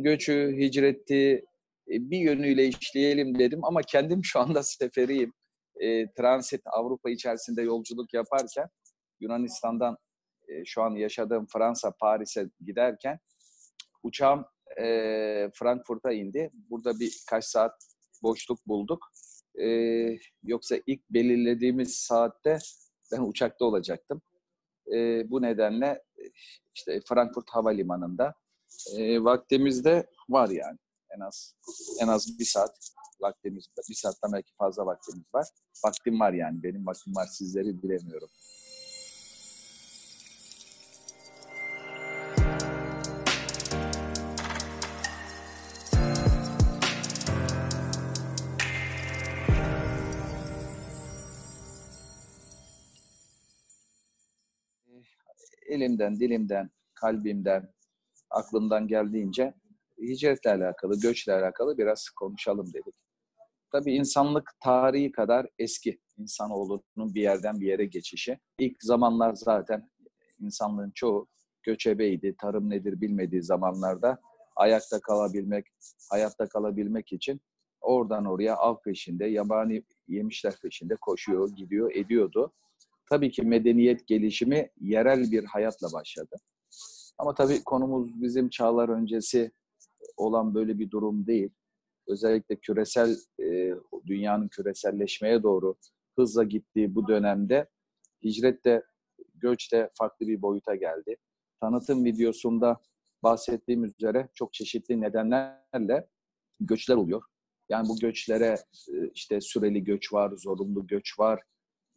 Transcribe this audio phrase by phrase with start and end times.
[0.00, 1.44] göçü, hicreti
[1.88, 5.32] e, bir yönüyle işleyelim dedim ama kendim şu anda seferiyim.
[5.80, 8.68] E, transit Avrupa içerisinde yolculuk yaparken
[9.20, 9.96] Yunanistan'dan
[10.48, 13.18] e, şu an yaşadığım Fransa, Paris'e giderken
[14.02, 14.44] uçağım
[14.80, 14.84] e,
[15.54, 16.50] Frankfurt'a indi.
[16.70, 17.72] Burada birkaç saat
[18.22, 19.04] boşluk bulduk.
[19.60, 19.66] E,
[20.42, 22.58] yoksa ilk belirlediğimiz saatte
[23.12, 24.22] ben uçakta olacaktım.
[24.94, 26.02] E, bu nedenle
[26.74, 28.34] işte Frankfurt Havalimanı'nda
[28.96, 30.78] e, vaktimizde var yani
[31.16, 31.54] en az
[32.00, 32.76] en az bir saat
[33.20, 35.46] vaktimiz bir saatten belki fazla vaktimiz var.
[35.84, 38.28] Vaktim var yani benim vaktim var sizleri bilemiyorum.
[55.72, 57.68] elimden, dilimden, kalbimden,
[58.32, 59.54] aklımdan geldiğince
[59.98, 62.94] hicretle alakalı, göçle alakalı biraz konuşalım dedik.
[63.72, 68.38] Tabii insanlık tarihi kadar eski insanoğlunun bir yerden bir yere geçişi.
[68.58, 69.90] İlk zamanlar zaten
[70.40, 71.28] insanlığın çoğu
[71.62, 74.18] göçebeydi, tarım nedir bilmediği zamanlarda
[74.56, 75.66] ayakta kalabilmek,
[76.10, 77.40] hayatta kalabilmek için
[77.80, 82.52] oradan oraya av peşinde, yabani yemişler peşinde koşuyor, gidiyor, ediyordu.
[83.10, 86.36] Tabii ki medeniyet gelişimi yerel bir hayatla başladı.
[87.18, 89.52] Ama tabii konumuz bizim çağlar öncesi
[90.16, 91.50] olan böyle bir durum değil.
[92.06, 93.74] Özellikle küresel, e,
[94.06, 95.74] dünyanın küreselleşmeye doğru
[96.16, 97.68] hızla gittiği bu dönemde
[98.24, 98.82] hicret de,
[99.34, 101.16] göç de farklı bir boyuta geldi.
[101.60, 102.80] Tanıtım videosunda
[103.22, 106.08] bahsettiğim üzere çok çeşitli nedenlerle
[106.60, 107.22] göçler oluyor.
[107.68, 108.56] Yani bu göçlere
[108.88, 111.42] e, işte süreli göç var, zorunlu göç var,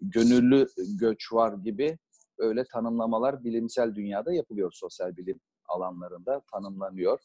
[0.02, 0.68] gönüllü
[1.00, 1.98] göç var gibi
[2.38, 7.20] öyle tanımlamalar bilimsel dünyada yapılıyor sosyal bilim alanlarında tanımlanıyor.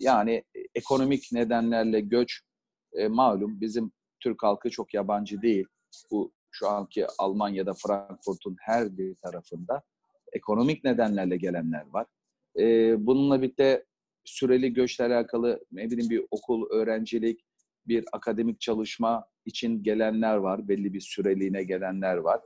[0.00, 2.40] Yani e, ekonomik nedenlerle göç
[2.92, 5.66] e, malum bizim Türk halkı çok yabancı değil.
[6.10, 9.82] Bu şu anki Almanya'da Frankfurt'un her bir tarafında
[10.32, 12.06] ekonomik nedenlerle gelenler var.
[12.58, 13.84] E, bununla birlikte
[14.24, 17.40] süreli göçle alakalı ne bileyim bir okul, öğrencilik,
[17.86, 20.68] bir akademik çalışma için gelenler var.
[20.68, 22.40] Belli bir süreliğine gelenler var.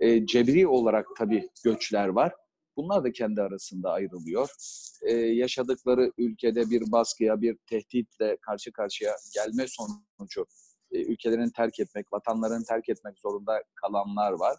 [0.00, 2.32] E, cebri olarak tabii göçler var.
[2.78, 4.48] Bunlar da kendi arasında ayrılıyor.
[5.02, 10.46] Ee, yaşadıkları ülkede bir baskıya, bir tehditle karşı karşıya gelme sonucu
[10.92, 14.56] e, ülkelerini terk etmek, vatanlarını terk etmek zorunda kalanlar var.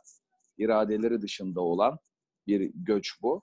[0.57, 1.99] İradeleri dışında olan
[2.47, 3.41] bir göç bu.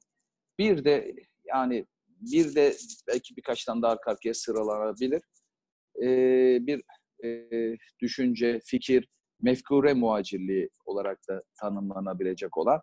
[0.59, 1.15] Bir de
[1.45, 2.77] yani bir de
[3.09, 5.23] belki birkaç tane daha arka arkaya sıralanabilir.
[6.03, 6.83] Ee, bir
[7.25, 7.49] e,
[8.01, 9.09] düşünce, fikir,
[9.43, 12.81] mefkure muhacirliği olarak da tanımlanabilecek olan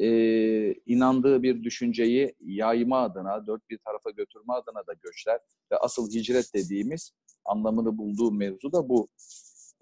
[0.00, 5.40] e, inandığı bir düşünceyi yayma adına, dört bir tarafa götürme adına da göçler
[5.72, 7.12] ve asıl hicret dediğimiz
[7.44, 9.08] anlamını bulduğu mevzu da bu.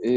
[0.04, 0.10] E,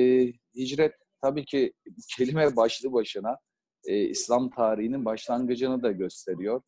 [0.55, 1.73] hicret tabii ki
[2.17, 3.37] kelime başlı başına
[3.85, 6.61] e, İslam tarihinin başlangıcını da gösteriyor,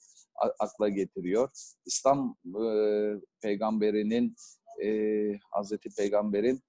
[0.59, 1.49] akla getiriyor.
[1.85, 2.65] İslam e,
[3.41, 4.35] peygamberinin,
[4.83, 4.89] e,
[5.51, 6.59] Hazreti Peygamber'in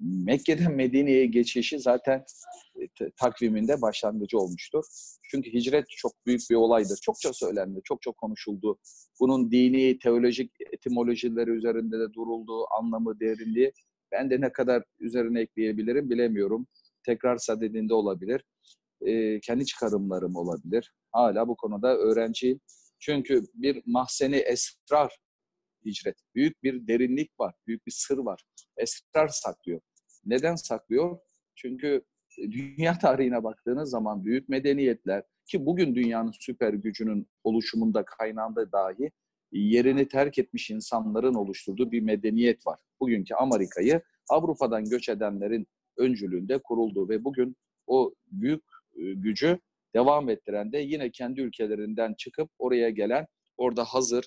[0.00, 2.24] Mekke'den Medine'ye geçişi zaten
[2.80, 4.84] e, takviminde başlangıcı olmuştur.
[5.30, 6.98] Çünkü hicret çok büyük bir olaydır.
[7.02, 8.78] Çokça söylendi, çok çok konuşuldu.
[9.20, 13.72] Bunun dini, teolojik etimolojileri üzerinde de durulduğu anlamı, derinliği
[14.12, 16.66] ben de ne kadar üzerine ekleyebilirim bilemiyorum.
[17.06, 18.44] Tekrar sadedinde olabilir.
[19.06, 20.92] E, kendi çıkarımlarım olabilir.
[21.12, 22.60] Hala bu konuda öğrenciyim.
[23.00, 25.18] Çünkü bir mahzeni esrar
[25.84, 26.16] hicret.
[26.34, 28.44] Büyük bir derinlik var, büyük bir sır var.
[28.76, 29.80] Esrar saklıyor.
[30.24, 31.18] Neden saklıyor?
[31.54, 32.02] Çünkü
[32.38, 39.10] dünya tarihine baktığınız zaman büyük medeniyetler ki bugün dünyanın süper gücünün oluşumunda kaynağında dahi
[39.52, 42.78] yerini terk etmiş insanların oluşturduğu bir medeniyet var.
[43.00, 45.66] Bugünkü Amerika'yı Avrupa'dan göç edenlerin
[45.96, 47.56] öncülüğünde kuruldu ve bugün
[47.86, 48.62] o büyük
[48.94, 49.58] e, gücü
[49.94, 53.26] devam ettiren de yine kendi ülkelerinden çıkıp oraya gelen,
[53.56, 54.24] orada hazır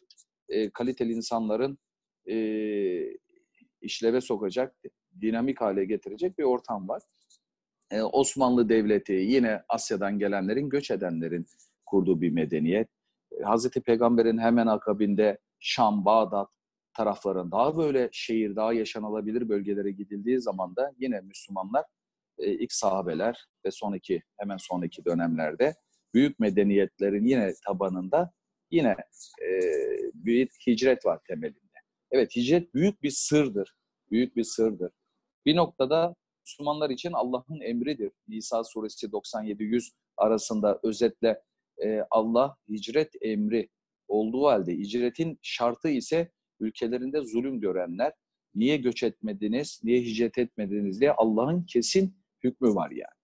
[0.49, 1.77] e, kaliteli insanların
[2.29, 2.37] e,
[3.81, 4.75] işleve sokacak,
[5.21, 7.03] dinamik hale getirecek bir ortam var.
[7.91, 11.45] E, Osmanlı Devleti yine Asya'dan gelenlerin, göç edenlerin
[11.85, 12.89] kurduğu bir medeniyet.
[13.39, 16.49] E, Hazreti Peygamber'in hemen akabinde Şam, Bağdat
[16.93, 21.85] tarafların daha böyle şehir, daha yaşanılabilir bölgelere gidildiği zaman da yine Müslümanlar
[22.37, 25.75] e, ilk sahabeler ve sonraki hemen sonraki dönemlerde
[26.13, 28.31] büyük medeniyetlerin yine tabanında
[28.71, 28.95] yine
[29.41, 29.59] e,
[30.13, 31.59] bir hicret var temelinde.
[32.11, 33.75] Evet hicret büyük bir sırdır.
[34.11, 34.91] Büyük bir sırdır.
[35.45, 36.15] Bir noktada
[36.45, 38.11] Müslümanlar için Allah'ın emridir.
[38.27, 41.41] Nisa suresi 97-100 arasında özetle
[41.83, 43.69] e, Allah hicret emri
[44.07, 48.13] olduğu halde hicretin şartı ise ülkelerinde zulüm görenler
[48.55, 53.15] niye göç etmediniz, niye hicret etmediniz diye Allah'ın kesin hükmü var yani.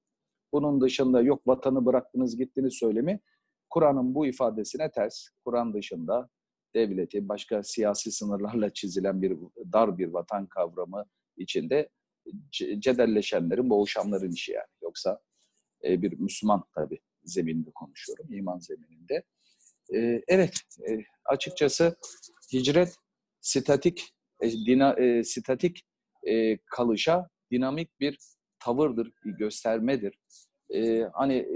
[0.54, 3.20] Bunun dışında yok vatanı bıraktınız gittiniz söylemi
[3.72, 5.28] Kur'an'ın bu ifadesine ters.
[5.46, 6.30] Kur'an dışında
[6.76, 9.38] devleti başka siyasi sınırlarla çizilen bir
[9.74, 11.06] dar bir vatan kavramı
[11.38, 11.90] içinde
[12.80, 14.68] cedelleşenlerin, boğuşanların işi yani.
[14.82, 15.20] Yoksa
[15.84, 19.24] e, bir Müslüman tabii zemininde konuşuyorum, iman zemininde.
[19.94, 21.96] E, evet, e, açıkçası
[22.54, 22.96] hicret
[23.42, 25.86] statik e, dina, statik
[26.66, 28.18] kalışa dinamik bir
[28.60, 30.20] tavırdır, bir göstermedir.
[31.14, 31.48] Hani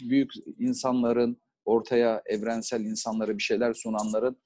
[0.00, 4.36] büyük insanların ortaya evrensel insanlara bir şeyler sunanların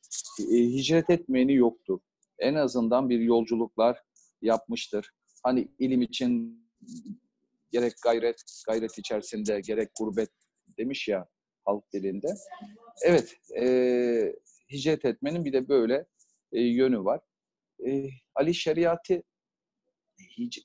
[0.40, 2.00] e, hicret etmeyeni yoktur.
[2.38, 4.02] En azından bir yolculuklar
[4.42, 5.10] yapmıştır.
[5.42, 6.60] Hani ilim için
[7.70, 10.30] gerek gayret, gayret içerisinde gerek gurbet
[10.78, 11.28] demiş ya
[11.64, 12.34] halk dilinde.
[13.04, 14.32] Evet, e,
[14.72, 16.06] hicret etmenin bir de böyle
[16.52, 17.20] e, yönü var.
[17.86, 19.22] E, Ali Şeriatı
[20.38, 20.62] hic,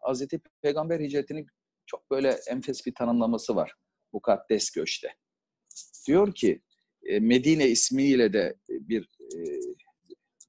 [0.00, 1.46] Hazreti Peygamber hicretinin
[1.86, 3.74] çok böyle enfes bir tanımlaması var.
[4.12, 5.08] Mukaddes göçte.
[6.06, 6.62] Diyor ki
[7.06, 9.38] e, Medine ismiyle de bir e,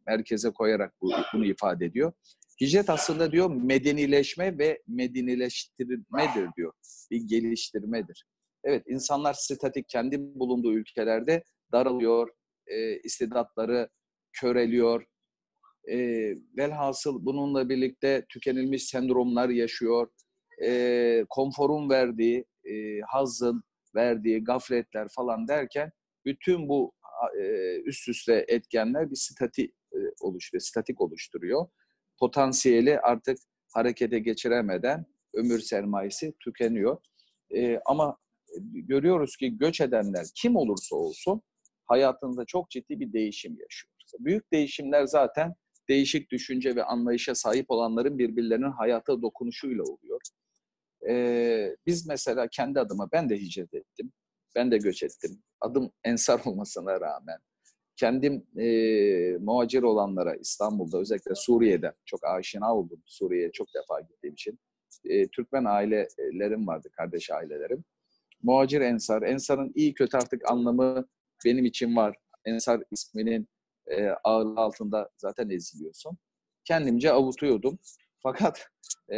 [0.07, 0.93] merkeze koyarak
[1.33, 2.13] bunu ifade ediyor.
[2.61, 6.73] Hicret aslında diyor medenileşme ve medenileştirmedir diyor.
[7.11, 8.25] Bir geliştirmedir.
[8.63, 12.29] Evet insanlar statik kendi bulunduğu ülkelerde daralıyor,
[12.67, 13.89] e, istidatları
[14.33, 15.05] köreliyor.
[15.91, 15.97] E,
[16.57, 20.07] velhasıl bununla birlikte tükenilmiş sendromlar yaşıyor.
[20.63, 23.63] E, konforun verdiği, e, hazın
[23.95, 25.91] verdiği gafletler falan derken
[26.25, 26.93] bütün bu
[27.41, 31.67] e, üst üste etkenler bir statik e, oluşturuyor, statik oluşturuyor
[32.19, 33.37] potansiyeli artık
[33.73, 36.97] harekete geçiremeden ömür sermayesi tükeniyor.
[37.55, 38.17] E, ama
[38.73, 41.41] görüyoruz ki göç edenler kim olursa olsun
[41.85, 43.93] hayatında çok ciddi bir değişim yaşıyor.
[44.19, 45.55] Büyük değişimler zaten
[45.89, 50.21] değişik düşünce ve anlayışa sahip olanların birbirlerinin hayata dokunuşuyla oluyor.
[51.07, 54.11] Ee, biz mesela kendi adıma ben de hicret ettim.
[54.55, 55.43] Ben de göç ettim.
[55.61, 57.39] Adım Ensar olmasına rağmen
[57.99, 58.67] kendim e,
[59.37, 63.01] muhacir olanlara İstanbul'da özellikle Suriye'de çok aşina oldum.
[63.05, 64.59] Suriye'ye çok defa gittiğim için.
[65.05, 67.83] E, Türkmen ailelerim vardı, kardeş ailelerim.
[68.43, 69.21] Muhacir Ensar.
[69.21, 71.07] Ensar'ın iyi kötü artık anlamı
[71.45, 72.15] benim için var.
[72.45, 73.47] Ensar isminin
[73.87, 76.17] e, ağırlığı altında zaten eziliyorsun.
[76.65, 77.79] Kendimce avutuyordum.
[78.23, 78.69] Fakat
[79.11, 79.17] e,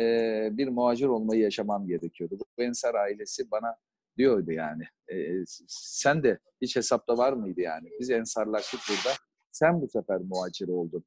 [0.51, 2.37] bir muhacir olmayı yaşamam gerekiyordu.
[2.39, 3.75] Bu Ensar ailesi bana
[4.17, 4.83] diyordu yani.
[5.07, 7.89] E, sen de hiç hesapta var mıydı yani?
[7.99, 9.15] Biz ensarlaştık burada.
[9.51, 11.03] Sen bu sefer muhacir oldun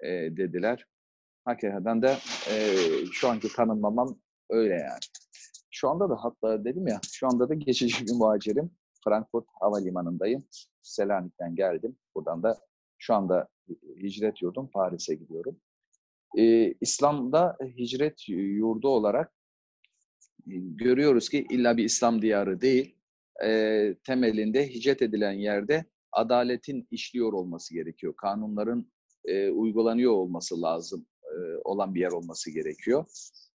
[0.00, 0.86] e, dediler.
[1.44, 2.16] Hakikaten de
[2.50, 2.56] e,
[3.12, 4.18] şu anki tanımlamam
[4.50, 5.00] öyle yani.
[5.70, 8.70] Şu anda da hatta dedim ya, şu anda da geçici bir muhacirim.
[9.04, 10.44] Frankfurt Havalimanı'ndayım.
[10.82, 11.96] Selanik'ten geldim.
[12.14, 12.58] Buradan da
[12.98, 13.48] şu anda
[14.02, 15.60] hicret yurdum Paris'e gidiyorum.
[16.38, 19.32] Ee, İslam'da hicret yurdu olarak
[20.46, 22.96] görüyoruz ki illa bir İslam diyarı değil,
[23.44, 28.14] e, temelinde hicret edilen yerde adaletin işliyor olması gerekiyor.
[28.16, 28.92] Kanunların
[29.24, 33.04] e, uygulanıyor olması lazım e, olan bir yer olması gerekiyor.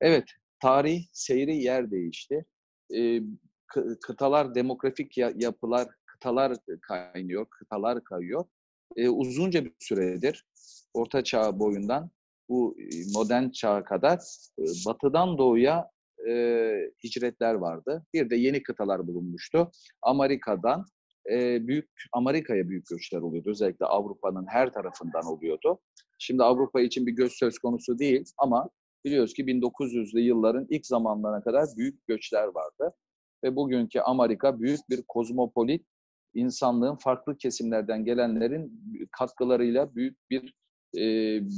[0.01, 0.25] Evet,
[0.63, 2.47] tarih, seyri yer değişti.
[2.95, 3.21] E,
[4.03, 8.45] kıtalar, demografik yapılar, kıtalar kaynıyor, kıtalar kayıyor.
[8.97, 10.45] E, uzunca bir süredir
[10.95, 12.11] Orta Çağ boyundan
[12.49, 12.77] bu
[13.15, 14.19] modern çağa kadar
[14.87, 15.91] batıdan doğuya
[16.29, 16.33] e,
[17.05, 18.07] hicretler vardı.
[18.15, 19.71] Bir de yeni kıtalar bulunmuştu.
[20.03, 20.85] Amerika'dan
[21.31, 23.51] e, büyük Amerika'ya büyük göçler oluyordu.
[23.51, 25.79] Özellikle Avrupa'nın her tarafından oluyordu.
[26.19, 28.71] Şimdi Avrupa için bir göç söz konusu değil ama
[29.05, 32.95] biliyoruz ki 1900'lü yılların ilk zamanlarına kadar büyük göçler vardı.
[33.45, 35.87] Ve bugünkü Amerika büyük bir kozmopolit,
[36.35, 38.81] insanlığın farklı kesimlerden gelenlerin
[39.13, 40.55] katkılarıyla büyük bir
[40.97, 41.01] e,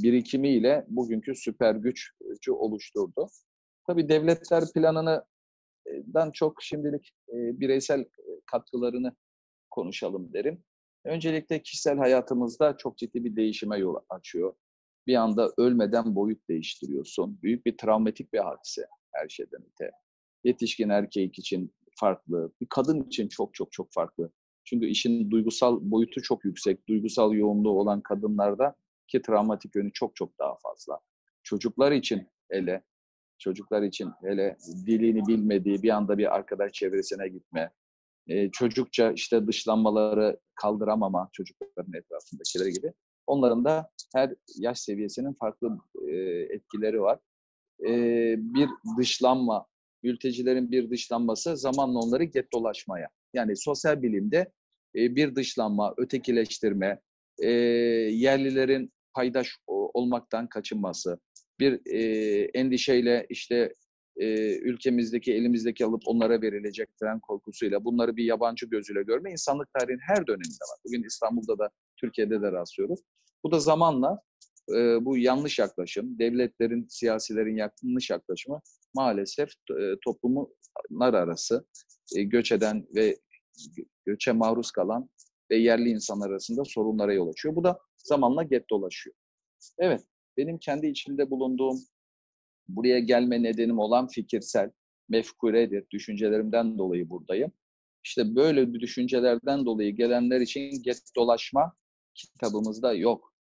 [0.03, 3.27] birikimiyle bugünkü süper gücü oluşturdu.
[3.87, 8.05] Tabii devletler planından çok şimdilik e, bireysel
[8.45, 9.15] katkılarını
[9.69, 10.63] konuşalım derim.
[11.05, 14.53] Öncelikle kişisel hayatımızda çok ciddi bir değişime yol açıyor.
[15.07, 17.39] Bir anda ölmeden boyut değiştiriyorsun.
[17.43, 19.91] Büyük bir travmatik bir hadise her şeyden öte.
[20.43, 24.31] Yetişkin erkek için farklı, bir kadın için çok çok çok farklı.
[24.63, 26.87] Çünkü işin duygusal boyutu çok yüksek.
[26.87, 28.75] Duygusal yoğunluğu olan kadınlarda
[29.11, 30.99] ki travmatik yönü çok çok daha fazla.
[31.43, 32.83] Çocuklar için hele
[33.41, 37.71] çocuklar için hele dilini bilmediği bir anda bir arkadaş çevresine gitme,
[38.27, 42.93] e, çocukça işte dışlanmaları kaldıramama çocukların etrafındakileri gibi.
[43.27, 45.77] Onların da her yaş seviyesinin farklı
[46.07, 46.15] e,
[46.55, 47.19] etkileri var.
[47.87, 47.93] E,
[48.37, 49.67] bir dışlanma,
[50.03, 53.09] mültecilerin bir dışlanması zamanla onları gettolaşmaya.
[53.33, 54.51] Yani sosyal bilimde
[54.95, 57.01] bir dışlanma, ötekileştirme,
[58.11, 61.19] yerlilerin paydaş olmaktan kaçınması,
[61.59, 61.99] bir e,
[62.53, 63.75] endişeyle işte
[64.17, 70.01] e, ülkemizdeki, elimizdeki alıp onlara verilecek tren korkusuyla bunları bir yabancı gözüyle görme insanlık tarihinin
[70.07, 70.79] her döneminde var.
[70.85, 72.99] Bugün İstanbul'da da, Türkiye'de de rastlıyoruz.
[73.43, 74.21] Bu da zamanla
[74.69, 78.61] e, bu yanlış yaklaşım, devletlerin, siyasilerin yanlış yaklaşımı
[78.93, 81.65] maalesef e, toplumlar arası
[82.15, 83.17] e, göç eden ve
[84.05, 85.09] göçe maruz kalan
[85.51, 87.55] ve yerli insanlar arasında sorunlara yol açıyor.
[87.55, 89.15] Bu da zamanla get dolaşıyor.
[89.79, 90.01] Evet,
[90.37, 91.79] benim kendi içimde bulunduğum
[92.67, 94.71] buraya gelme nedenim olan fikirsel,
[95.09, 95.85] mefkuredir.
[95.91, 97.51] Düşüncelerimden dolayı buradayım.
[98.03, 101.73] İşte böyle bir düşüncelerden dolayı gelenler için get dolaşma
[102.15, 103.33] kitabımızda yok.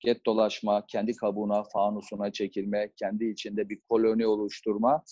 [0.00, 5.04] Get dolaşma, kendi kabuğuna, fanusuna çekilme, kendi içinde bir koloni oluşturma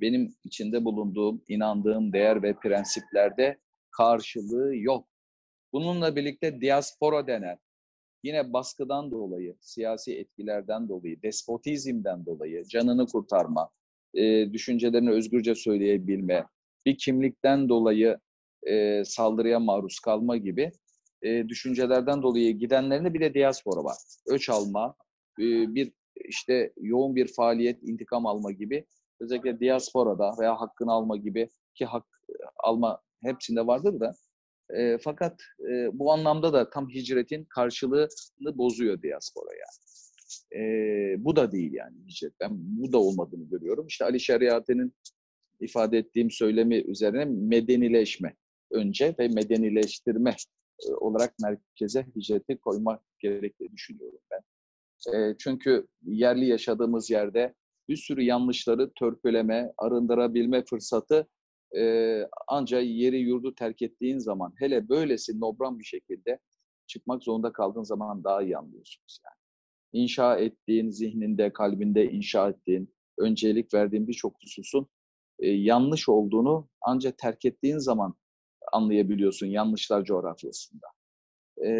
[0.00, 3.58] benim içinde bulunduğum, inandığım değer ve prensiplerde
[3.90, 5.08] karşılığı yok.
[5.72, 7.58] Bununla birlikte diaspora denen
[8.26, 13.70] yine baskıdan dolayı, siyasi etkilerden dolayı, despotizmden dolayı canını kurtarma,
[14.14, 16.46] e, düşüncelerini özgürce söyleyebilme,
[16.86, 18.18] bir kimlikten dolayı
[18.66, 20.72] e, saldırıya maruz kalma gibi
[21.22, 23.96] e, düşüncelerden dolayı gidenlerinde bir de diaspora var.
[24.26, 24.94] Öç alma,
[25.40, 25.92] e, bir
[26.28, 28.86] işte yoğun bir faaliyet, intikam alma gibi
[29.20, 32.04] özellikle diasporada veya hakkını alma gibi ki hak
[32.64, 34.14] alma hepsinde vardır da
[34.74, 39.86] e, fakat e, bu anlamda da tam hicretin karşılığını bozuyor diaspora yani.
[40.52, 42.32] E, bu da değil yani hicret.
[42.40, 43.86] Ben bu da olmadığını görüyorum.
[43.86, 44.94] İşte Ali Şeriate'nin
[45.60, 48.36] ifade ettiğim söylemi üzerine medenileşme
[48.70, 50.36] önce ve medenileştirme
[50.88, 54.40] e, olarak merkeze hicreti koymak gerektiğini düşünüyorum ben.
[55.14, 57.54] E, çünkü yerli yaşadığımız yerde
[57.88, 61.26] bir sürü yanlışları törpüleme, arındırabilme fırsatı
[61.78, 66.38] e, ancak yeri yurdu terk ettiğin zaman hele böylesi nobran bir şekilde
[66.86, 69.36] çıkmak zorunda kaldığın zaman daha iyi anlıyorsunuz yani.
[70.02, 74.86] İnşa ettiğin, zihninde, kalbinde inşa ettiğin, öncelik verdiğin birçok hususun
[75.38, 78.14] e, yanlış olduğunu ancak terk ettiğin zaman
[78.72, 80.86] anlayabiliyorsun yanlışlar coğrafyasında.
[81.58, 81.70] E,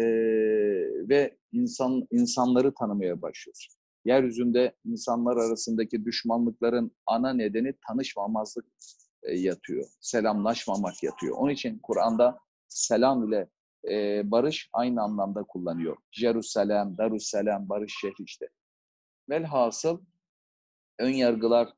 [1.09, 3.73] ve insan insanları tanımaya başlıyorsun.
[4.05, 8.65] Yeryüzünde insanlar arasındaki düşmanlıkların ana nedeni tanışmamazlık
[9.33, 9.85] yatıyor.
[10.01, 11.37] Selamlaşmamak yatıyor.
[11.37, 13.49] Onun için Kur'an'da selam ile
[13.89, 15.97] e, barış aynı anlamda kullanıyor.
[16.11, 18.49] Jerusalem, Darussalam, barış şehri işte.
[19.29, 20.01] Velhasıl
[20.99, 21.69] ön yargılar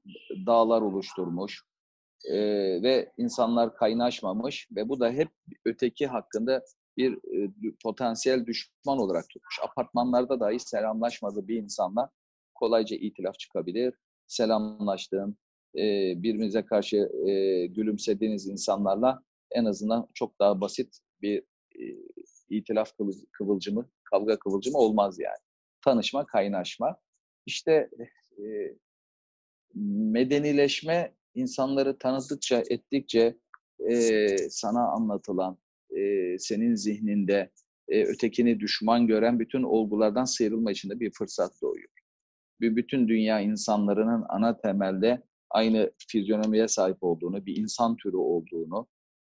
[0.46, 1.64] dağlar oluşturmuş
[2.26, 2.38] e,
[2.84, 5.30] ve insanlar kaynaşmamış ve bu da hep
[5.66, 6.64] öteki hakkında
[6.98, 7.52] bir e,
[7.84, 9.60] potansiyel düşman olarak tutmuş.
[9.64, 12.10] Apartmanlarda dahi selamlaşmadığı bir insanla
[12.56, 13.94] kolayca itilaf çıkabilir.
[14.28, 15.38] Selamlaştığın,
[15.76, 16.98] e, birbirinize karşı
[17.28, 21.40] e, gülümsediğiniz insanlarla en azından çok daha basit bir
[21.80, 21.84] e,
[22.50, 22.92] itilaf
[23.32, 25.40] kıvılcımı, kavga kıvılcımı olmaz yani.
[25.86, 26.98] Tanışma, kaynaşma.
[27.46, 27.90] İşte
[28.38, 28.44] e,
[29.76, 33.38] medenileşme insanları tanıdıkça, ettikçe
[33.90, 35.58] e, sana anlatılan,
[35.98, 37.52] e, senin zihninde
[37.88, 41.90] e, ötekini düşman gören bütün olgulardan sıyrılma için de bir fırsat doğuyor.
[42.62, 48.88] Bir bütün dünya insanlarının ana temelde aynı fizyonomiye sahip olduğunu, bir insan türü olduğunu,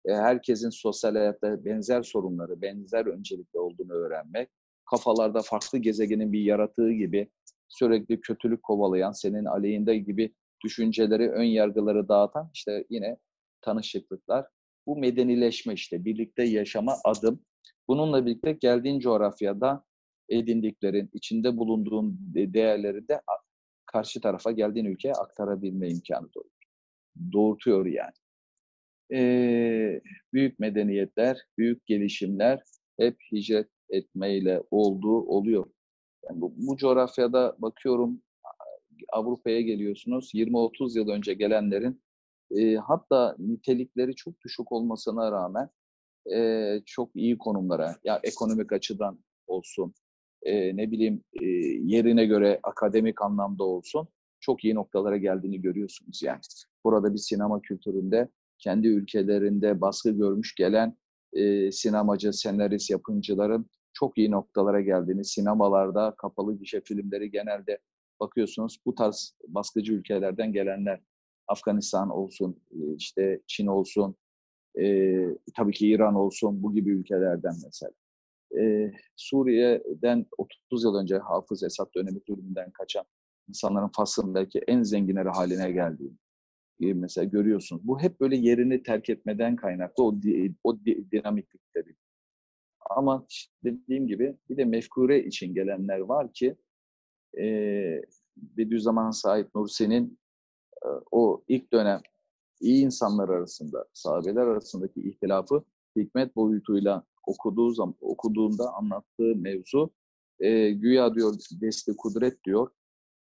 [0.06, 4.48] e, herkesin sosyal hayatta benzer sorunları, benzer öncelikli olduğunu öğrenmek,
[4.90, 7.30] kafalarda farklı gezegenin bir yaratığı gibi
[7.68, 13.16] sürekli kötülük kovalayan, senin aleyhinde gibi düşünceleri, ön yargıları dağıtan işte yine
[13.60, 14.46] tanışıklıklar.
[14.86, 17.40] Bu medenileşme işte, birlikte yaşama adım.
[17.88, 19.84] Bununla birlikte geldiğin coğrafyada
[20.28, 23.20] edindiklerin, içinde bulunduğun değerleri de
[23.86, 26.50] karşı tarafa geldiğin ülkeye aktarabilme imkanı doğuyor.
[27.32, 28.12] Doğurtuyor yani.
[29.12, 30.00] Ee,
[30.32, 32.62] büyük medeniyetler, büyük gelişimler
[32.98, 35.66] hep hicret etmeyle olduğu oluyor.
[36.28, 38.22] Yani bu, bu coğrafyada bakıyorum
[39.12, 40.30] Avrupa'ya geliyorsunuz.
[40.34, 42.02] 20-30 yıl önce gelenlerin
[42.50, 45.70] e, hatta nitelikleri çok düşük olmasına rağmen
[46.34, 49.94] e, çok iyi konumlara, ya ekonomik açıdan olsun,
[50.46, 51.46] e, ne bileyim e,
[51.82, 54.08] yerine göre akademik anlamda olsun
[54.40, 56.40] çok iyi noktalara geldiğini görüyorsunuz yani.
[56.84, 60.96] Burada bir sinema kültüründe kendi ülkelerinde baskı görmüş gelen
[61.32, 67.78] e, sinemacı, senarist, yapımcıların çok iyi noktalara geldiğini, sinemalarda kapalı gişe filmleri genelde
[68.20, 71.00] bakıyorsunuz bu tarz baskıcı ülkelerden gelenler,
[71.48, 72.60] Afganistan olsun,
[72.96, 74.16] işte Çin olsun,
[74.80, 75.16] e,
[75.56, 77.92] tabii ki İran olsun, bu gibi ülkelerden mesela
[79.16, 83.04] Suriye'den 30 yıl önce Hafız Esad dönemi zulmünden kaçan
[83.48, 86.16] insanların Fas'ın belki en zenginleri haline geldiğini
[86.80, 87.82] mesela görüyorsunuz.
[87.84, 90.14] Bu hep böyle yerini terk etmeden kaynaklı o,
[90.64, 90.78] o
[91.12, 91.96] dinamiklikleri.
[92.90, 93.26] Ama
[93.64, 96.56] dediğim gibi bir de mefkure için gelenler var ki
[97.38, 97.44] e,
[98.36, 100.18] Bediüzzaman Said Nursi'nin
[100.84, 102.00] e, o ilk dönem
[102.60, 105.64] iyi insanlar arasında, sahabeler arasındaki ihtilafı
[105.96, 109.90] hikmet boyutuyla okuduğu zaman, okuduğunda anlattığı mevzu
[110.40, 112.70] e, güya diyor desti kudret diyor.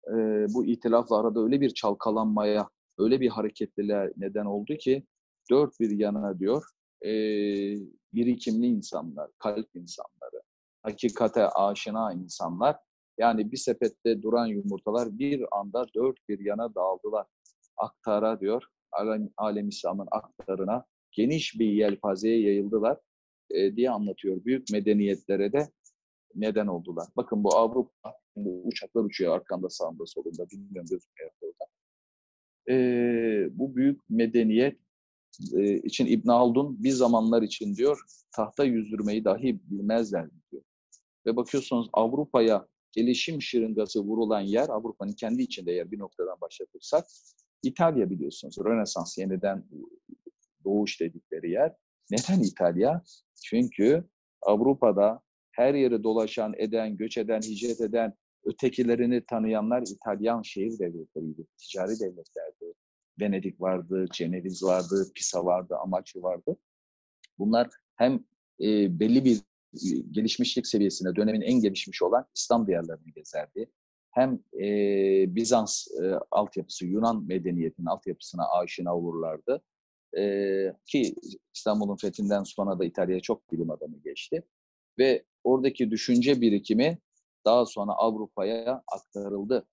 [0.09, 0.15] E,
[0.55, 2.69] bu ihtilafla arada öyle bir çalkalanmaya,
[2.99, 5.07] öyle bir hareketliliğe neden oldu ki
[5.51, 6.65] dört bir yana diyor
[7.05, 7.11] e,
[8.13, 10.43] birikimli insanlar, kalp insanları,
[10.83, 12.77] hakikate aşina insanlar
[13.19, 17.27] yani bir sepette duran yumurtalar bir anda dört bir yana dağıldılar.
[17.77, 22.99] Aktara diyor, alem, alem İslam'ın aktarına geniş bir yelpazeye yayıldılar
[23.53, 24.45] e, diye anlatıyor.
[24.45, 25.69] Büyük medeniyetlere de
[26.35, 27.09] neden oldular.
[27.17, 31.65] Bakın bu Avrupa, bu uçaklar uçuyor arkamda sağımda solunda, bilmiyorum gözükmüyor burada.
[32.69, 34.79] E, bu büyük medeniyet
[35.55, 38.01] e, için İbn Haldun bir zamanlar için diyor
[38.33, 40.63] tahta yüzdürmeyi dahi bilmezler diyor.
[41.27, 47.07] Ve bakıyorsunuz Avrupa'ya gelişim şırıngası vurulan yer, Avrupa'nın kendi içinde yer bir noktadan başlatırsak,
[47.63, 48.57] İtalya biliyorsunuz.
[48.65, 49.65] Rönesans yeniden
[50.65, 51.73] doğuş dedikleri yer.
[52.11, 53.03] Neden İtalya?
[53.45, 54.05] Çünkü
[54.43, 55.21] Avrupa'da
[55.53, 62.75] her yeri dolaşan, eden, göç eden, hicret eden, ötekilerini tanıyanlar İtalyan şehir devletleriydi, ticari devletlerdi.
[63.21, 66.57] Venedik vardı, Ceneviz vardı, Pisa vardı, Amaçı vardı.
[67.39, 68.25] Bunlar hem
[68.61, 69.41] e, belli bir
[70.11, 73.71] gelişmişlik seviyesine dönemin en gelişmiş olan İslam diyarlarını gezerdi.
[74.11, 74.67] Hem e,
[75.35, 79.63] Bizans e, altyapısı, Yunan medeniyetinin altyapısına aşina olurlardı.
[80.19, 81.15] E, ki
[81.55, 84.43] İstanbul'un fethinden sonra da İtalya'ya çok bilim adamı geçti.
[84.99, 86.99] Ve oradaki düşünce birikimi
[87.45, 89.67] daha sonra Avrupa'ya aktarıldı.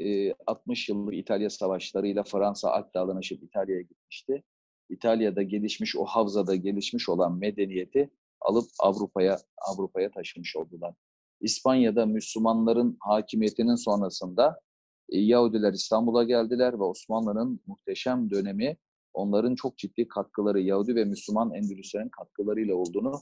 [0.00, 4.42] E, 60 yıllık İtalya savaşlarıyla Fransa Alp Dağları'na İtalya'ya gitmişti.
[4.88, 10.94] İtalya'da gelişmiş, o havzada gelişmiş olan medeniyeti alıp Avrupa'ya Avrupa'ya taşımış oldular.
[11.40, 14.60] İspanya'da Müslümanların hakimiyetinin sonrasında
[15.08, 18.76] Yahudiler İstanbul'a geldiler ve Osmanlı'nın muhteşem dönemi
[19.16, 23.20] onların çok ciddi katkıları, Yahudi ve Müslüman Endülüslerin katkılarıyla olduğunu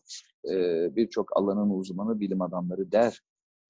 [0.50, 0.56] e,
[0.96, 3.20] birçok alanın uzmanı, bilim adamları der.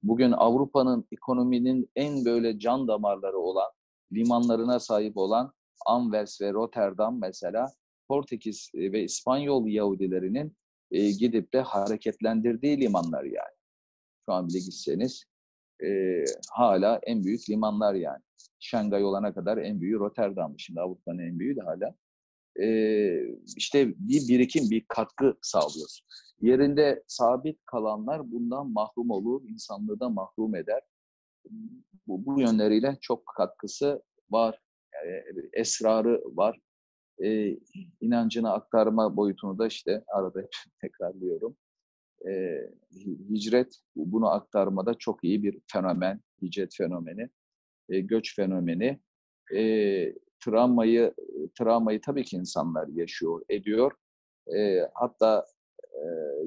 [0.03, 3.71] Bugün Avrupa'nın ekonominin en böyle can damarları olan,
[4.13, 5.53] limanlarına sahip olan
[5.87, 7.73] Anvers ve Rotterdam mesela
[8.09, 10.57] Portekiz ve İspanyol Yahudilerinin
[10.91, 13.55] e, gidip de hareketlendirdiği limanlar yani.
[14.27, 15.25] Şu an bile gitseniz
[15.85, 15.89] e,
[16.51, 18.23] hala en büyük limanlar yani.
[18.61, 20.59] Şangay olana kadar en büyüğü Rotterdam'dı.
[20.59, 21.95] Şimdi Avrupa'nın en büyüğü de hala.
[22.61, 22.67] E,
[23.57, 26.01] işte bir birikim, bir katkı sağlıyoruz.
[26.40, 30.83] Yerinde sabit kalanlar bundan mahrum olur, insanlığı da mahrum eder.
[32.07, 34.61] Bu, bu yönleriyle çok katkısı var.
[34.95, 36.59] Yani esrarı var
[37.23, 37.59] e,
[38.01, 40.49] inancını aktarma boyutunu da işte arada
[40.81, 41.57] tekrarlıyorum.
[42.29, 42.61] E,
[43.31, 47.29] hicret bunu aktarmada çok iyi bir fenomen, hicret fenomeni,
[47.88, 49.01] e, göç fenomeni.
[49.55, 49.61] E,
[50.45, 51.15] travmayı,
[51.59, 53.93] travmayı tabii ki insanlar yaşıyor, ediyor.
[54.57, 55.47] E, hatta
[55.83, 56.03] e,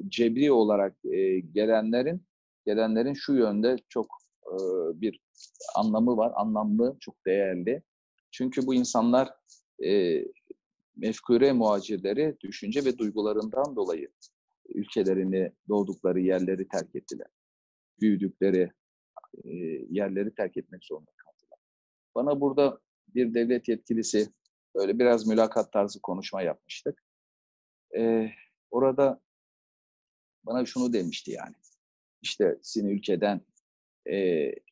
[0.08, 2.22] cebri olarak e, gelenlerin
[2.66, 4.06] gelenlerin şu yönde çok
[4.46, 4.56] e,
[5.00, 5.20] bir
[5.76, 7.82] anlamı var, anlamlı, çok değerli.
[8.30, 9.34] Çünkü bu insanlar
[9.84, 10.24] e,
[10.96, 14.08] mefkure muhacirleri düşünce ve duygularından dolayı
[14.68, 17.28] ülkelerini, doğdukları yerleri terk ettiler.
[18.00, 18.70] Büyüdükleri
[19.44, 19.50] e,
[19.90, 21.58] yerleri terk etmek zorunda kaldılar.
[22.14, 22.80] Bana burada
[23.14, 24.32] bir devlet yetkilisi
[24.74, 27.02] böyle biraz mülakat tarzı konuşma yapmıştık.
[27.96, 28.30] E,
[28.70, 29.20] orada
[30.44, 31.54] bana şunu demişti yani.
[32.22, 33.40] İşte sizin ülkeden
[34.10, 34.16] e,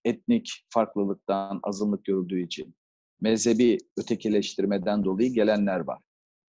[0.04, 2.74] etnik farklılıktan azınlık görüldüğü için
[3.20, 6.02] mezhebi ötekileştirmeden dolayı gelenler var.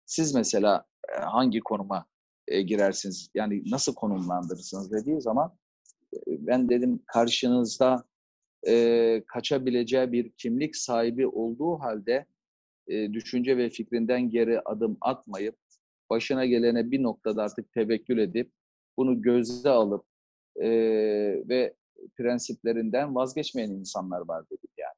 [0.06, 2.06] Siz mesela e, hangi konuma
[2.48, 3.30] e, girersiniz?
[3.34, 5.58] Yani nasıl konumlandırırsınız dediği zaman
[6.26, 8.04] ben dedim karşınızda
[8.68, 12.26] e, kaçabileceği bir kimlik sahibi olduğu halde
[12.88, 15.56] e, düşünce ve fikrinden geri adım atmayıp
[16.10, 18.52] başına gelene bir noktada artık tevekkül edip
[18.96, 20.04] bunu gözde alıp
[20.56, 20.68] e,
[21.48, 21.74] ve
[22.16, 24.94] prensiplerinden vazgeçmeyen insanlar var dedik yani.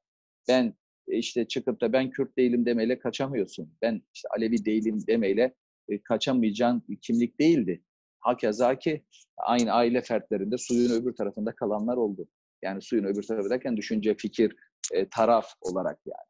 [0.47, 0.73] Ben
[1.07, 3.73] e, işte çıkıp da ben Kürt değilim demeyle kaçamıyorsun.
[3.81, 5.55] Ben işte Alevi değilim demeyle
[5.89, 7.83] e, kaçamayacağın kimlik değildi.
[8.19, 9.03] Hakeza ki
[9.37, 12.27] aynı aile fertlerinde suyun öbür tarafında kalanlar oldu.
[12.63, 14.55] Yani suyun öbür tarafı derken düşünce, fikir,
[14.93, 16.27] e, taraf olarak yani.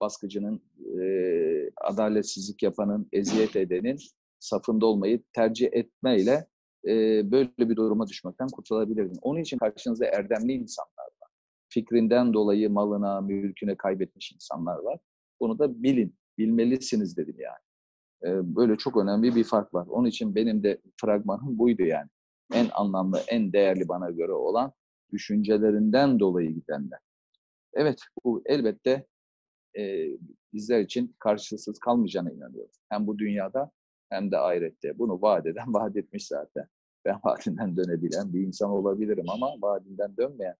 [0.00, 0.62] Baskıcının,
[1.00, 1.04] e,
[1.76, 3.98] adaletsizlik yapanın, eziyet edenin
[4.38, 6.46] safında olmayı tercih etmeyle
[6.86, 6.92] e,
[7.30, 9.18] böyle bir duruma düşmekten kurtulabilirdin.
[9.22, 11.08] Onun için karşınızda erdemli insanlar
[11.68, 14.98] fikrinden dolayı malına, mülküne kaybetmiş insanlar var.
[15.40, 17.62] Bunu da bilin, bilmelisiniz dedim yani.
[18.56, 19.86] Böyle çok önemli bir fark var.
[19.86, 22.08] Onun için benim de fragmanım buydu yani.
[22.54, 24.72] en anlamlı, en değerli bana göre olan
[25.12, 26.98] düşüncelerinden dolayı gidenler.
[27.74, 29.06] Evet, bu elbette
[29.78, 30.08] e,
[30.52, 32.72] bizler için karşılıksız kalmayacağına inanıyorum.
[32.88, 33.70] Hem bu dünyada
[34.10, 34.98] hem de ahirette.
[34.98, 36.66] Bunu vaat eden vaat etmiş zaten.
[37.04, 40.56] Ben vaadinden dönebilen bir insan olabilirim ama vaadinden dönmeyen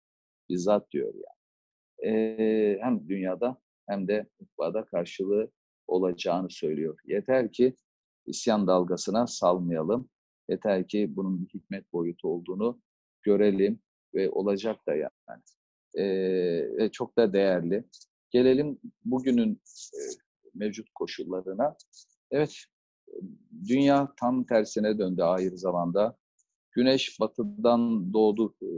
[0.49, 2.13] bir zat diyor yani.
[2.13, 3.57] E, hem dünyada
[3.89, 5.51] hem de ukbada karşılığı
[5.87, 6.99] olacağını söylüyor.
[7.05, 7.75] Yeter ki
[8.27, 10.09] isyan dalgasına salmayalım.
[10.49, 12.81] Yeter ki bunun hikmet boyutu olduğunu
[13.23, 13.81] görelim
[14.15, 15.43] ve olacak da yani.
[15.99, 17.85] Ee, çok da değerli.
[18.31, 19.63] Gelelim bugünün
[19.95, 20.01] e,
[20.55, 21.77] mevcut koşullarına.
[22.31, 22.57] Evet,
[23.69, 26.17] dünya tam tersine döndü ahir zamanda.
[26.73, 28.69] Güneş batıdan doğdu, e,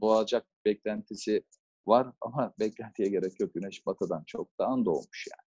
[0.00, 1.42] doğacak beklentisi
[1.86, 3.54] var ama beklentiye gerek yok.
[3.54, 5.48] Güneş batıdan çoktan doğmuş yani.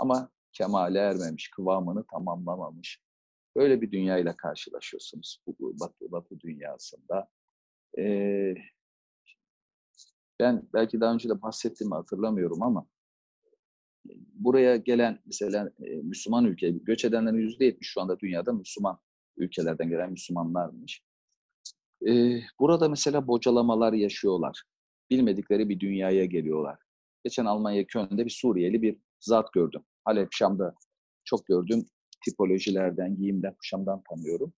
[0.00, 3.02] Ama kemale ermemiş, kıvamını tamamlamamış.
[3.56, 7.28] Böyle bir dünyayla karşılaşıyorsunuz bu batı, batı dünyasında.
[7.98, 8.54] Ee,
[10.40, 12.86] ben belki daha önce de bahsettiğimi hatırlamıyorum ama
[14.34, 18.98] buraya gelen mesela e, Müslüman ülke, göç edenlerin yüzde yetmiş şu anda dünyada Müslüman
[19.36, 21.02] ülkelerden gelen Müslümanlarmış.
[22.60, 24.62] Burada mesela bocalamalar yaşıyorlar.
[25.10, 26.78] Bilmedikleri bir dünyaya geliyorlar.
[27.24, 29.82] Geçen Almanya Köln'de bir Suriyeli bir zat gördüm.
[30.04, 30.74] Halep, Şam'da
[31.24, 31.86] çok gördüm.
[32.24, 34.52] Tipolojilerden, giyimden, kuşamdan tanıyorum.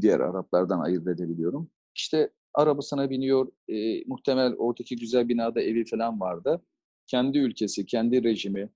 [0.00, 1.70] Diğer Araplardan ayırt edebiliyorum.
[1.94, 3.52] İşte arabasına biniyor.
[3.68, 6.62] E, muhtemel oradaki güzel binada evi falan vardı.
[7.06, 8.70] Kendi ülkesi, kendi rejimi,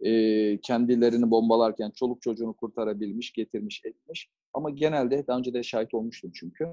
[0.00, 4.30] e, kendilerini bombalarken çoluk çocuğunu kurtarabilmiş, getirmiş, etmiş.
[4.54, 6.68] Ama genelde daha önce de şahit olmuştum çünkü.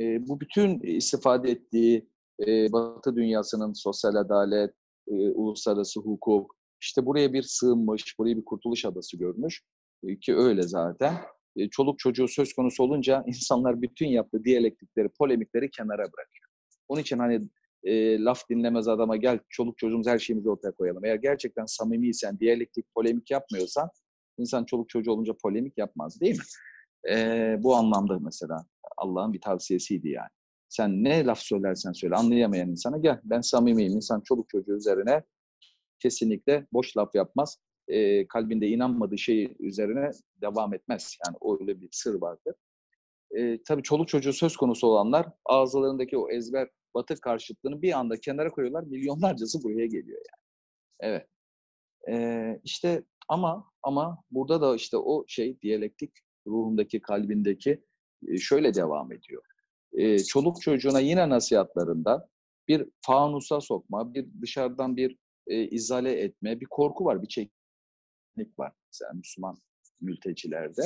[0.00, 2.08] E, bu bütün istifade ettiği
[2.46, 4.74] e, Batı dünyasının sosyal adalet,
[5.08, 9.62] e, uluslararası hukuk, işte buraya bir sığınmış, burayı bir kurtuluş adası görmüş
[10.02, 11.14] e, ki öyle zaten.
[11.56, 16.48] E, çoluk çocuğu söz konusu olunca insanlar bütün yaptığı diyalektikleri, polemikleri kenara bırakıyor.
[16.88, 17.48] Onun için hani
[17.84, 21.04] e, laf dinlemez adama gel çoluk çocuğumuz her şeyimizi ortaya koyalım.
[21.04, 23.90] Eğer gerçekten samimiysen, diyalektik, polemik yapmıyorsan
[24.38, 26.44] insan çoluk çocuğu olunca polemik yapmaz değil mi?
[27.10, 30.28] E, bu anlamda mesela Allah'ın bir tavsiyesiydi yani.
[30.68, 33.92] Sen ne laf söylersen söyle anlayamayan insana gel ben samimiyim.
[33.92, 35.22] İnsan çoluk çocuğu üzerine
[35.98, 37.58] kesinlikle boş laf yapmaz.
[37.88, 41.18] E, kalbinde inanmadığı şey üzerine devam etmez.
[41.26, 42.54] Yani öyle bir sır vardır.
[43.36, 48.50] E, tabii çoluk çocuğu söz konusu olanlar ağızlarındaki o ezber batı karşıtlığını bir anda kenara
[48.50, 48.82] koyuyorlar.
[48.82, 50.42] Milyonlarcası buraya geliyor yani.
[51.00, 51.26] Evet.
[52.08, 56.10] E, işte ama ama burada da işte o şey diyalektik
[56.46, 57.84] ruhundaki, kalbindeki
[58.38, 59.42] şöyle devam ediyor
[59.94, 62.28] e, çoluk çocuğuna yine nasihatlarında
[62.68, 65.16] bir fanusa sokma, bir dışarıdan bir
[65.46, 67.28] e, izale etme, bir korku var, bir
[68.34, 69.58] çekinlik var mesela Müslüman
[70.00, 70.82] mültecilerde.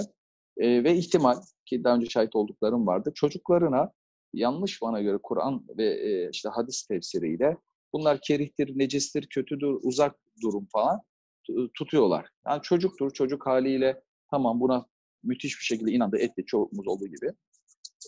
[0.56, 3.12] E, ve ihtimal ki daha önce şahit olduklarım vardı.
[3.14, 3.92] Çocuklarına
[4.34, 7.56] yanlış bana göre Kur'an ve e, işte hadis tefsiriyle
[7.92, 11.00] bunlar kerihtir, necistir, kötüdür, uzak durum falan
[11.74, 12.28] tutuyorlar.
[12.46, 14.86] Yani çocuktur, çocuk haliyle tamam buna
[15.22, 17.32] müthiş bir şekilde inandı, etti çoğumuz olduğu gibi.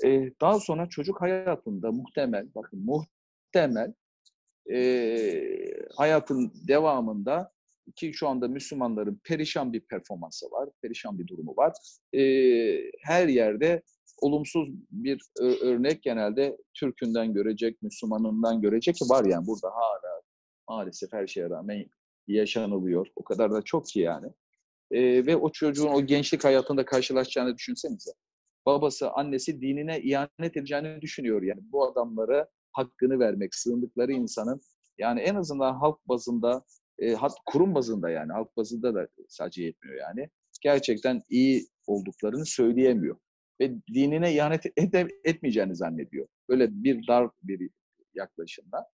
[0.04, 3.94] E, daha sonra çocuk hayatında muhtemel, bakın muhtemel
[4.72, 4.78] e,
[5.96, 7.52] hayatın devamında
[7.96, 11.72] ki şu anda Müslümanların perişan bir performansı var, perişan bir durumu var.
[12.12, 12.22] E,
[13.02, 13.82] her yerde
[14.20, 20.22] olumsuz bir örnek genelde Türk'ünden görecek, Müslümanından görecek var yani burada hala
[20.68, 21.86] maalesef her şeye rağmen
[22.26, 23.06] yaşanılıyor.
[23.16, 24.28] O kadar da çok ki yani.
[24.90, 28.10] E, ve o çocuğun o gençlik hayatında karşılaşacağını düşünsenize
[28.66, 31.42] babası, annesi dinine ihanet edeceğini düşünüyor.
[31.42, 34.60] Yani bu adamlara hakkını vermek, sığındıkları insanın
[34.98, 36.64] yani en azından halk bazında,
[37.18, 40.30] hat, kurum bazında yani halk bazında da sadece yetmiyor yani.
[40.62, 43.16] Gerçekten iyi olduklarını söyleyemiyor.
[43.60, 46.26] Ve dinine ihanet ede, etmeyeceğini zannediyor.
[46.48, 47.70] Böyle bir dar bir
[48.14, 48.86] yaklaşımda.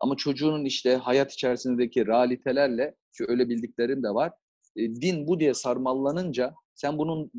[0.00, 4.32] Ama çocuğunun işte hayat içerisindeki realitelerle, ki öyle bildiklerim de var,
[4.76, 7.30] e, din bu diye sarmallanınca sen bunun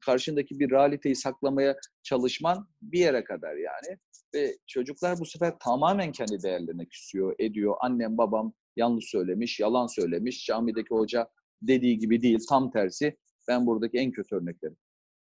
[0.00, 3.98] karşındaki bir realiteyi saklamaya çalışman bir yere kadar yani.
[4.34, 7.74] Ve çocuklar bu sefer tamamen kendi değerlerine küsüyor, ediyor.
[7.80, 10.46] Annem, babam yanlış söylemiş, yalan söylemiş.
[10.46, 11.28] Camideki hoca
[11.62, 13.16] dediği gibi değil, tam tersi.
[13.48, 14.76] Ben buradaki en kötü örneklerim.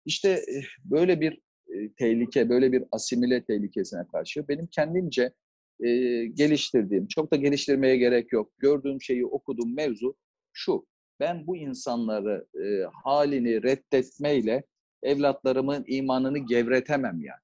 [0.04, 1.32] İşte eh, böyle bir
[1.68, 5.32] eh, tehlike, böyle bir asimile tehlikesine karşı benim kendimce
[5.80, 5.88] e,
[6.26, 8.52] geliştirdiğim, çok da geliştirmeye gerek yok.
[8.58, 10.16] Gördüğüm şeyi okuduğum mevzu
[10.52, 10.86] şu
[11.20, 14.64] ben bu insanları e, halini reddetmeyle
[15.02, 17.40] evlatlarımın imanını gevretemem yani.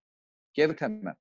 [0.52, 1.14] Gevretemem.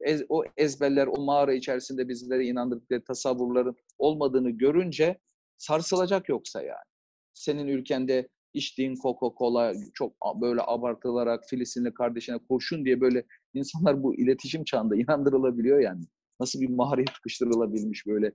[0.00, 5.18] Ez, o ezberler, o mağara içerisinde bizlere inandırdıkları tasavvurların olmadığını görünce
[5.58, 6.86] sarsılacak yoksa yani.
[7.34, 14.64] Senin ülkende içtiğin Coca-Cola çok böyle abartılarak Filistinli kardeşine koşun diye böyle insanlar bu iletişim
[14.64, 16.04] çağında inandırılabiliyor yani.
[16.40, 18.32] Nasıl bir maharet tıkıştırılabilmiş böyle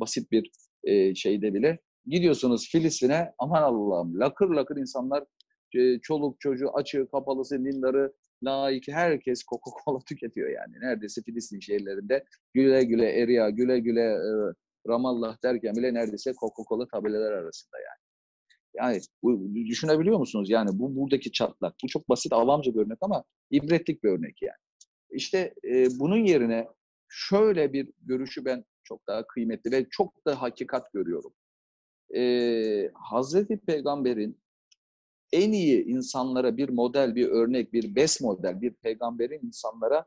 [0.00, 0.50] basit bir
[0.84, 1.78] e, şeyde bile.
[2.06, 5.24] Gidiyorsunuz Filistin'e aman Allah'ım lakır lakır insanlar
[5.74, 10.74] e, çoluk çocuğu açığı kapalısı dindarı laik herkes Coca-Cola tüketiyor yani.
[10.80, 12.24] Neredeyse Filistin şehirlerinde
[12.54, 14.52] güle güle Eriya, güle güle e,
[14.88, 18.00] Ramallah derken bile neredeyse Coca-Cola tabelalar arasında yani.
[18.74, 20.50] Yani bu, düşünebiliyor musunuz?
[20.50, 21.74] Yani bu buradaki çatlak.
[21.84, 24.58] Bu çok basit, avamca bir örnek ama ibretlik bir örnek yani.
[25.10, 26.68] İşte e, bunun yerine
[27.08, 31.32] şöyle bir görüşü ben çok daha kıymetli ve çok da hakikat görüyorum.
[32.16, 34.40] E, Hazreti Peygamber'in
[35.32, 40.04] en iyi insanlara bir model, bir örnek, bir best model, bir peygamberin insanlara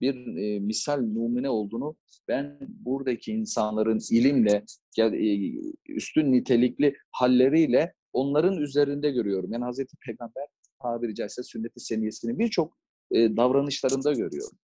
[0.00, 1.96] bir e, misal numune olduğunu
[2.28, 4.64] ben buradaki insanların ilimle,
[4.98, 5.50] e,
[5.88, 9.52] üstün nitelikli halleriyle onların üzerinde görüyorum.
[9.52, 10.46] Yani Hazreti Peygamber
[10.82, 12.78] tabiri caizse sünnet-i seniyesini birçok
[13.10, 14.58] e, davranışlarında görüyorum.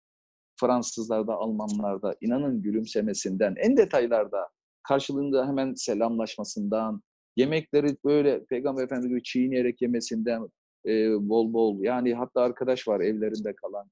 [0.60, 4.48] Fransızlarda, Almanlarda inanın gülümsemesinden, en detaylarda
[4.88, 7.02] karşılığında hemen selamlaşmasından,
[7.36, 10.48] yemekleri böyle Peygamber Efendimiz gibi çiğneyerek yemesinden
[10.86, 11.82] e, bol bol.
[11.82, 13.86] Yani hatta arkadaş var evlerinde kalan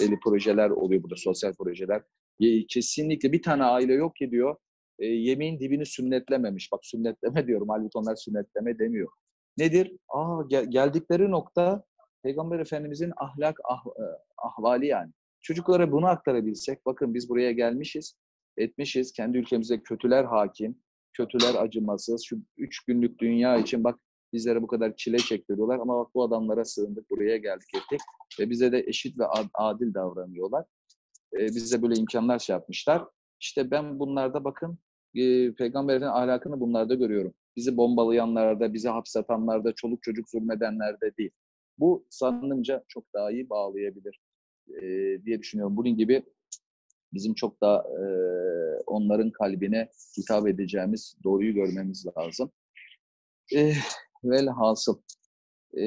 [0.00, 2.02] belli projeler oluyor burada, sosyal projeler.
[2.68, 4.56] Kesinlikle bir tane aile yok ki diyor,
[4.98, 6.72] e, yemeğin dibini sünnetlememiş.
[6.72, 9.08] Bak sünnetleme diyorum, halbuki onlar sünnetleme demiyor.
[9.58, 9.96] Nedir?
[10.08, 11.84] Aa, gel, geldikleri nokta
[12.22, 13.84] Peygamber Efendimizin ahlak ah,
[14.38, 15.12] ahvali yani.
[15.40, 18.14] Çocuklara bunu aktarabilsek, bakın biz buraya gelmişiz,
[18.56, 20.78] etmişiz, kendi ülkemize kötüler hakim,
[21.18, 23.98] kötüler acımasız, şu üç günlük dünya için bak
[24.32, 28.00] bizlere bu kadar çile çektiriyorlar ama bak bu adamlara sığındık, buraya geldik ettik
[28.40, 30.64] ve bize de eşit ve adil davranıyorlar.
[31.32, 33.04] E, bize böyle imkanlar şey yapmışlar.
[33.40, 34.78] İşte ben bunlarda bakın
[35.14, 37.34] e, peygamberin ahlakını bunlarda görüyorum.
[37.56, 41.30] Bizi bombalayanlarda, bizi hapsatanlarda, çoluk çocuk zulmedenlerde değil.
[41.78, 44.20] Bu sanırımca çok daha iyi bağlayabilir
[44.68, 44.82] e,
[45.24, 45.76] diye düşünüyorum.
[45.76, 46.22] Bunun gibi
[47.12, 48.04] bizim çok da e,
[48.86, 52.52] onların kalbine hitap edeceğimiz doğruyu görmemiz lazım.
[53.54, 53.72] E,
[54.24, 54.98] velhasıl
[55.76, 55.84] e,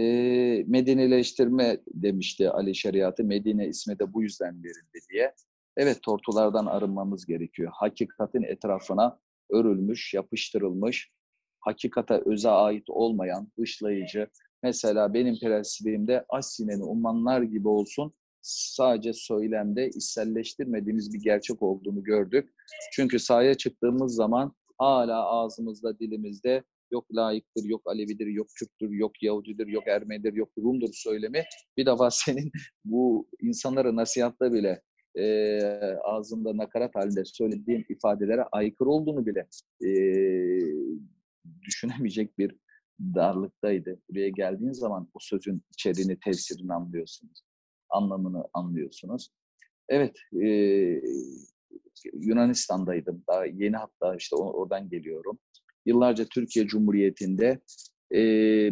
[0.68, 3.24] Medineleştirme demişti Ali Şeriatı.
[3.24, 5.34] Medine ismi de bu yüzden verildi diye.
[5.78, 7.72] Evet tortulardan arınmamız gerekiyor.
[7.76, 9.20] Hakikatin etrafına
[9.52, 11.12] örülmüş, yapıştırılmış,
[11.60, 14.28] hakikate öze ait olmayan, dışlayıcı,
[14.64, 22.54] mesela benim prensibimde Asineni ummanlar gibi olsun, sadece söylemde içselleştirmediğimiz bir gerçek olduğunu gördük.
[22.94, 29.68] Çünkü sahaya çıktığımız zaman hala ağzımızda, dilimizde yok layıktır, yok Alevidir, yok Kürttür, yok Yahudidir,
[29.68, 31.44] yok Ermenidir, yok Rum'dur söylemi.
[31.78, 32.52] Bir defa senin
[32.86, 34.82] bu insanlara nasihatta bile
[35.16, 35.60] e,
[36.04, 39.48] ağzında nakarat halinde söylediğin ifadelere aykırı olduğunu bile
[39.86, 39.92] e,
[41.62, 42.56] düşünemeyecek bir
[43.00, 44.00] darlıktaydı.
[44.10, 47.51] Buraya geldiğin zaman o sözün içeriğini, tefsirini anlıyorsunuz
[47.92, 49.30] anlamını anlıyorsunuz.
[49.90, 50.48] Evet, e,
[52.14, 53.24] Yunanistan'daydım.
[53.28, 55.40] Daha yeni hatta işte oradan geliyorum.
[55.86, 57.60] Yıllarca Türkiye Cumhuriyeti'nde
[58.12, 58.18] e,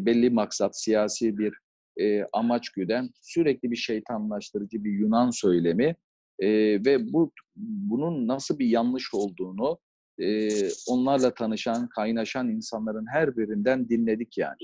[0.05, 1.53] belli maksat, siyasi bir
[1.97, 5.95] e, amaç güden sürekli bir şeytanlaştırıcı bir Yunan söylemi
[6.39, 6.49] e,
[6.85, 9.79] ve bu bunun nasıl bir yanlış olduğunu
[10.19, 10.49] e,
[10.87, 14.57] onlarla tanışan, kaynaşan insanların her birinden dinledik yani.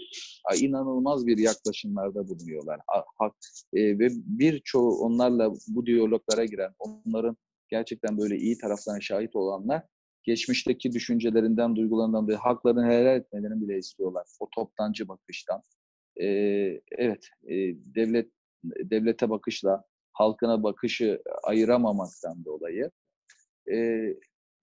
[0.57, 2.79] İnanılmaz bir yaklaşımlarda bulunuyorlar.
[2.87, 3.31] Ha,
[3.73, 7.37] e, ve birçoğu onlarla bu diyaloglara giren, onların
[7.69, 9.83] gerçekten böyle iyi taraftan şahit olanlar
[10.23, 14.25] geçmişteki düşüncelerinden, duygularından dolayı haklarını helal etmelerini bile istiyorlar.
[14.39, 15.61] O toptancı bakıştan.
[16.21, 16.25] E,
[16.97, 17.55] evet, e,
[17.95, 18.29] devlet
[18.63, 22.91] devlete bakışla halkına bakışı ayıramamaktan dolayı
[23.71, 24.07] e,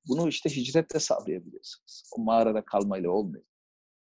[0.09, 2.03] bunu işte hicretle sağlayabiliyorsunuz.
[2.17, 3.45] O mağarada kalmayla olmuyor.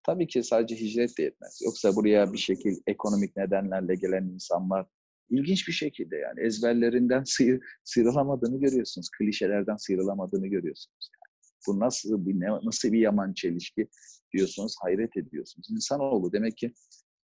[0.04, 1.62] Tabii ki sadece hicret de yetmez.
[1.66, 4.88] Yoksa buraya bir şekil ekonomik nedenlerle gelen insanlar
[5.30, 9.10] ilginç bir şekilde yani ezberlerinden sıyır, sıyrılamadığını görüyorsunuz.
[9.18, 11.10] Klişelerden sıyrılamadığını görüyorsunuz.
[11.14, 11.30] Yani.
[11.68, 13.88] Bu nasıl bir nasıl bir yaman çelişki
[14.34, 15.68] diyorsunuz, hayret ediyorsunuz.
[15.72, 16.74] İnsanoğlu demek ki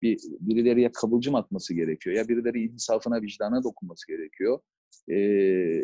[0.01, 2.15] bir birileriye kıvılcım atması gerekiyor.
[2.15, 4.59] Ya birileri insafına, vicdana dokunması gerekiyor.
[5.11, 5.81] Ee,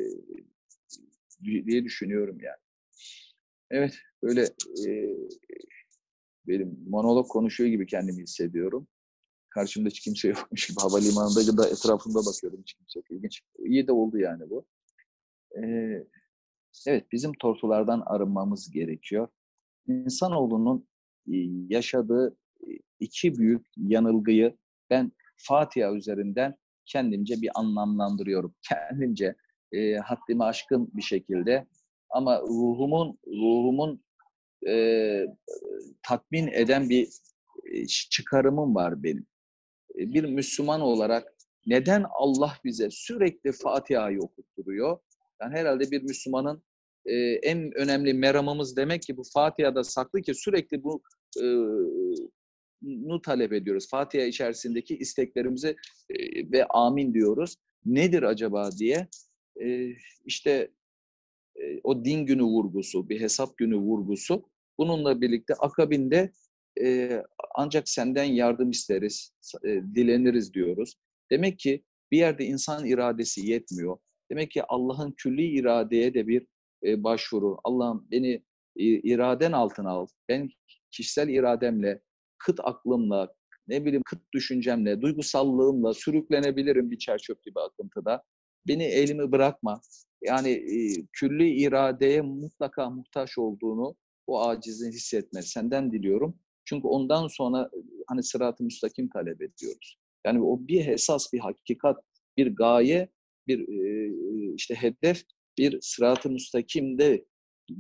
[1.44, 2.69] diye düşünüyorum yani.
[3.72, 4.44] Evet, böyle
[4.88, 5.16] e,
[6.48, 8.88] benim monolog konuşuyor gibi kendimi hissediyorum.
[9.50, 13.12] Karşımda hiç kimse yokmuş gibi havalimanında da etrafımda bakıyorum hiç kimse yok.
[13.12, 13.42] İlginç.
[13.66, 14.66] İyi de oldu yani bu.
[15.58, 16.04] Ee,
[16.88, 19.28] evet, bizim tortulardan arınmamız gerekiyor.
[19.88, 20.88] İnsanoğlunun
[21.70, 22.38] yaşadığı
[23.00, 24.58] iki büyük yanılgıyı
[24.90, 26.56] ben Fatiha üzerinden
[26.86, 28.56] kendimce bir anlamlandırıyorum.
[28.62, 29.36] Kendimce
[29.72, 31.68] e, haddimi aşkın bir şekilde
[32.10, 34.04] ama ruhumun ruhumun
[34.68, 35.26] e,
[36.04, 37.08] tatmin eden bir
[37.72, 39.26] e, çıkarımım var benim.
[40.00, 45.00] E, bir Müslüman olarak neden Allah bize sürekli Fatiha'yı okutturuyor?
[45.42, 46.64] Yani herhalde bir Müslümanın
[47.06, 51.02] e, en önemli meramımız demek ki bu Fatiha'da saklı ki sürekli bu
[51.42, 51.46] e,
[52.82, 53.90] nu talep ediyoruz.
[53.90, 55.76] Fatiha içerisindeki isteklerimizi
[56.10, 56.16] e,
[56.52, 57.56] ve amin diyoruz.
[57.86, 59.08] Nedir acaba diye
[59.62, 59.90] e,
[60.26, 60.72] işte
[61.84, 66.32] o din günü vurgusu, bir hesap günü vurgusu bununla birlikte akabinde
[66.82, 67.10] e,
[67.56, 69.34] ancak senden yardım isteriz,
[69.66, 70.96] e, dileniriz diyoruz.
[71.32, 73.98] Demek ki bir yerde insan iradesi yetmiyor.
[74.32, 76.48] Demek ki Allah'ın külli iradeye de bir
[76.84, 77.58] e, başvuru.
[77.64, 78.34] Allah'ım beni
[78.76, 80.08] e, iraden altına al.
[80.30, 80.50] Ben
[80.92, 82.02] kişisel irademle,
[82.38, 83.34] kıt aklımla,
[83.68, 88.24] ne bileyim kıt düşüncemle, duygusallığımla sürüklenebilirim bir çerçöp gibi akıntıda.
[88.68, 89.82] Beni elimi bırakma.
[90.22, 90.64] Yani
[91.14, 93.96] külli iradeye mutlaka muhtaç olduğunu
[94.28, 95.42] o acizin hissetme.
[95.42, 96.40] Senden diliyorum.
[96.66, 97.70] Çünkü ondan sonra
[98.08, 99.98] hani sırat-ı müstakim talep ediyoruz.
[100.26, 101.98] Yani o bir esas, bir hakikat,
[102.38, 103.10] bir gaye,
[103.48, 103.68] bir
[104.56, 105.24] işte hedef,
[105.58, 107.26] bir sırat-ı müstakimde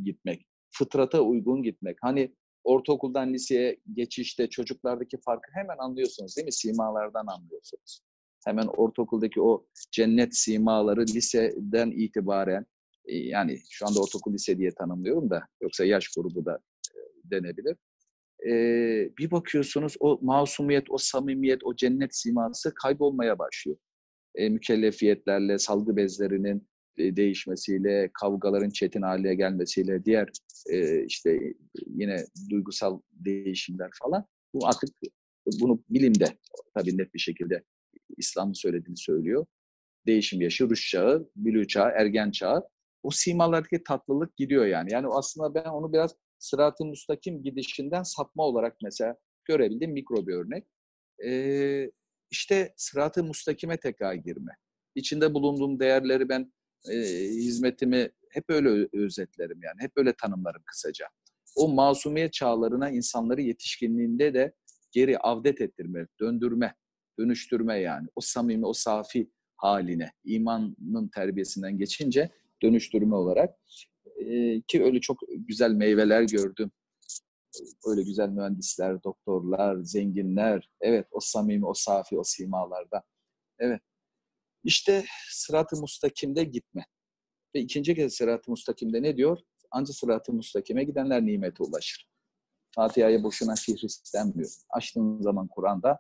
[0.03, 0.45] gitmek.
[0.71, 1.97] Fıtrata uygun gitmek.
[2.01, 6.51] Hani ortaokuldan liseye geçişte çocuklardaki farkı hemen anlıyorsunuz değil mi?
[6.51, 8.01] Simalardan anlıyorsunuz.
[8.49, 12.65] Hemen ortaokuldaki o cennet simaları liseden itibaren
[13.05, 16.59] yani şu anda ortaokul lise diye tanımlıyorum da yoksa yaş grubu da
[17.23, 17.75] denebilir
[18.47, 18.51] e,
[19.17, 23.77] bir bakıyorsunuz o masumiyet, o samimiyet, o cennet siması kaybolmaya başlıyor.
[24.35, 30.29] E, mükellefiyetlerle, salgı bezlerinin e, değişmesiyle, kavgaların çetin hale gelmesiyle, diğer
[30.69, 31.39] e, işte
[31.87, 34.25] yine duygusal değişimler falan.
[34.53, 34.89] Bu artık
[35.59, 36.25] bunu bilimde
[36.77, 37.63] tabii net bir şekilde
[38.19, 39.45] İslam'ın söylediğini söylüyor.
[40.05, 42.67] Değişim yaşı, rüş çağı, bülü çağı, ergen çağı.
[43.03, 44.93] O simalardaki tatlılık gidiyor yani.
[44.93, 50.67] Yani aslında ben onu biraz sırat-ı müstakim gidişinden sapma olarak mesela görebildim mikro bir örnek.
[51.25, 51.91] Ee,
[52.31, 54.51] işte sırat-ı müstakime tekrar girme.
[54.95, 56.53] İçinde bulunduğum değerleri ben
[56.91, 56.95] e,
[57.29, 59.81] hizmetimi hep öyle özetlerim yani.
[59.81, 61.07] Hep öyle tanımlarım kısaca.
[61.55, 64.53] O masumiyet çağlarına insanları yetişkinliğinde de
[64.91, 66.75] geri avdet ettirme, döndürme,
[67.19, 68.07] dönüştürme yani.
[68.15, 72.29] O samimi, o safi haline, imanın terbiyesinden geçince
[72.63, 73.55] dönüştürme olarak
[74.67, 76.71] ki öyle çok güzel meyveler gördüm.
[77.85, 80.69] Öyle güzel mühendisler, doktorlar, zenginler.
[80.81, 83.03] Evet o samimi, o safi, o simalarda.
[83.59, 83.81] Evet.
[84.63, 86.85] İşte sırat-ı mustakimde gitme.
[87.55, 89.37] Ve ikinci kez sırat-ı mustakimde ne diyor?
[89.71, 92.09] Ancak sırat-ı mustakime gidenler nimete ulaşır.
[92.75, 94.49] Fatiha'ya boşuna fihristenmiyor.
[94.69, 95.99] Açtığın zaman Kur'an'da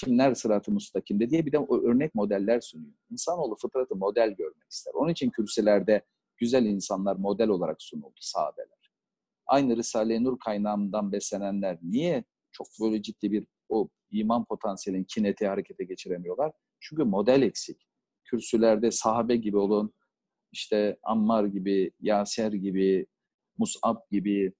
[0.00, 2.94] kimler sırat-ı mustakimde diye bir de örnek modeller sunuyor.
[3.10, 4.92] İnsanoğlu fıtratı model görmek ister.
[4.94, 6.02] Onun için kürsülerde
[6.36, 8.92] güzel insanlar model olarak sunuldu sahabeler.
[9.46, 15.84] Aynı Risale-i Nur kaynağından beslenenler niye çok böyle ciddi bir o iman potansiyelin kineti harekete
[15.84, 16.52] geçiremiyorlar?
[16.80, 17.88] Çünkü model eksik.
[18.24, 19.94] Kürsülerde sahabe gibi olun,
[20.52, 23.06] işte Ammar gibi, Yaser gibi,
[23.58, 24.52] Mus'ab gibi,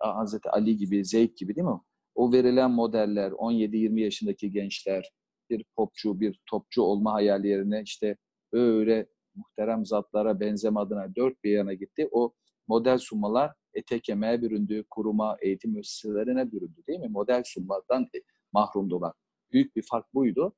[0.00, 1.80] Hazreti Ali gibi, Zeyd gibi değil mi?
[2.16, 5.12] O verilen modeller, 17-20 yaşındaki gençler,
[5.50, 8.16] bir popçu, bir topçu olma hayali yerine işte
[8.52, 12.08] öyle muhterem zatlara benzeme adına dört bir yana gitti.
[12.12, 12.32] O
[12.68, 17.08] model sunmalar ete kemiğe büründü, kuruma, eğitim müesseselerine büründü değil mi?
[17.08, 18.18] Model sunmadan e,
[18.52, 19.12] mahrumdular.
[19.52, 20.56] Büyük bir fark buydu.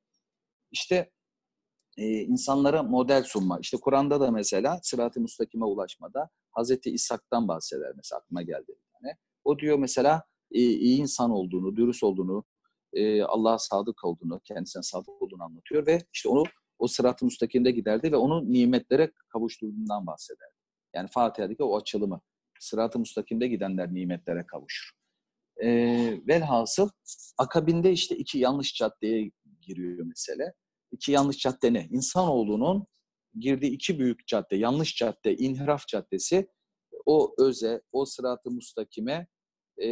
[0.71, 1.11] İşte
[1.97, 3.59] e, insanlara model sunma.
[3.61, 8.75] İşte Kur'an'da da mesela sırat-ı müstakime ulaşmada Hazreti İshak'tan bahseder mesela aklıma geldi.
[8.93, 9.13] Yani.
[9.43, 12.43] O diyor mesela iyi insan olduğunu, dürüst olduğunu,
[12.93, 16.43] e, Allah'a sadık olduğunu, kendisine sadık olduğunu anlatıyor ve işte onu
[16.79, 20.53] o sırat-ı müstakimde giderdi ve onu nimetlere kavuşturduğundan bahsederdi.
[20.95, 22.21] Yani Fatiha'daki o açılımı.
[22.59, 24.91] Sırat-ı müstakimde gidenler nimetlere kavuşur.
[25.63, 25.67] E,
[26.27, 26.89] velhasıl
[27.37, 29.31] akabinde işte iki yanlış caddeye
[29.61, 30.53] giriyor mesele.
[30.91, 31.87] İki yanlış cadde ne?
[31.91, 32.87] İnsanoğlunun
[33.39, 36.47] girdiği iki büyük cadde, yanlış cadde, inhiraf caddesi
[37.05, 39.27] o öze, o sırat-ı müstakime
[39.83, 39.89] e,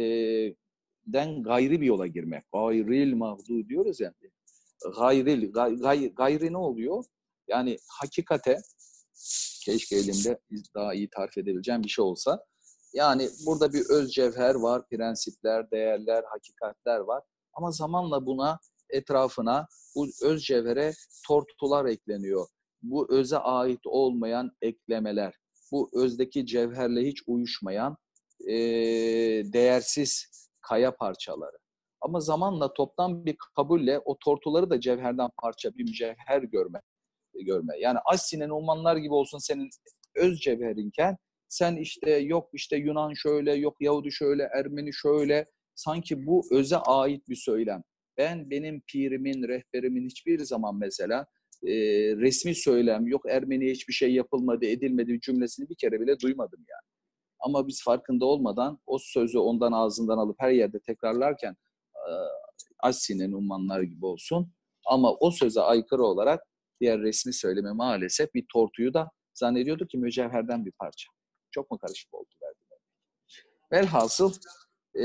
[1.06, 2.44] den gayri bir yola girmek.
[2.52, 4.14] Gayril mağdu diyoruz yani
[4.96, 7.04] gayril, gay, gayri ne oluyor?
[7.48, 8.58] Yani hakikate
[9.64, 10.38] keşke elimde
[10.74, 12.44] daha iyi tarif edebileceğim bir şey olsa.
[12.92, 17.22] Yani burada bir öz cevher var, prensipler, değerler, hakikatler var.
[17.52, 18.58] Ama zamanla buna
[18.90, 20.92] etrafına bu öz cevhere
[21.26, 22.46] tortular ekleniyor.
[22.82, 25.34] Bu öze ait olmayan eklemeler,
[25.72, 27.96] bu özdeki cevherle hiç uyuşmayan
[28.46, 28.54] e,
[29.52, 30.26] değersiz
[30.60, 31.56] kaya parçaları.
[32.00, 36.80] Ama zamanla toptan bir kabulle o tortuları da cevherden parça bir mücevher görme.
[37.34, 37.78] görme.
[37.80, 39.70] Yani Asya'nın Umanlar gibi olsun senin
[40.16, 41.16] öz cevherinken
[41.48, 47.28] sen işte yok işte Yunan şöyle, yok Yahudi şöyle, Ermeni şöyle, sanki bu öze ait
[47.28, 47.82] bir söylem.
[48.18, 51.26] Ben benim pirimin, rehberimin hiçbir zaman mesela
[51.66, 51.72] e,
[52.16, 56.87] resmi söylem, yok Ermeniye hiçbir şey yapılmadı, edilmedi cümlesini bir kere bile duymadım yani.
[57.40, 61.56] Ama biz farkında olmadan o sözü ondan ağzından alıp her yerde tekrarlarken
[62.78, 64.52] Assi'nin ummanlar gibi olsun.
[64.86, 66.42] Ama o söze aykırı olarak
[66.80, 71.10] diğer resmi söyleme maalesef bir tortuyu da zannediyordu ki mücevherden bir parça.
[71.50, 72.78] Çok mu karışık oldu verdiler.
[73.72, 74.32] Velhasıl
[75.00, 75.04] e,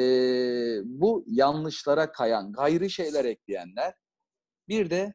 [0.85, 3.93] bu yanlışlara kayan, gayri şeyler ekleyenler
[4.67, 5.13] bir de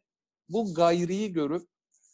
[0.49, 1.63] bu gayriyi görüp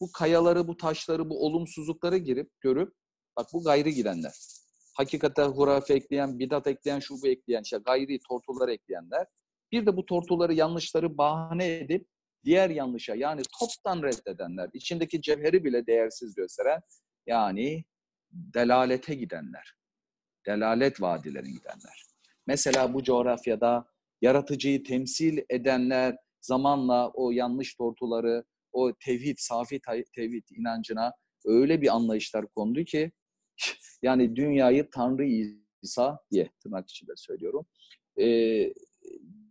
[0.00, 2.94] bu kayaları, bu taşları, bu olumsuzlukları girip görüp
[3.36, 4.63] bak bu gayri gidenler.
[4.94, 9.26] Hakikate hurafe ekleyen, bidat ekleyen, şu bu ekleyen, işte gayri tortuları ekleyenler.
[9.72, 12.06] Bir de bu tortuları, yanlışları bahane edip
[12.44, 16.80] diğer yanlışa yani toptan reddedenler, içindeki cevheri bile değersiz gösteren
[17.26, 17.84] yani
[18.32, 19.74] delalete gidenler,
[20.46, 22.04] delalet vadilerine gidenler.
[22.46, 23.86] Mesela bu coğrafyada
[24.22, 29.80] yaratıcıyı temsil edenler zamanla o yanlış tortuları, o tevhid, safi
[30.16, 31.12] tevhid inancına
[31.44, 33.12] öyle bir anlayışlar kondu ki
[34.02, 35.26] yani dünyayı Tanrı
[35.82, 37.66] İsa diye tırnak içinde söylüyorum.
[38.20, 38.26] E,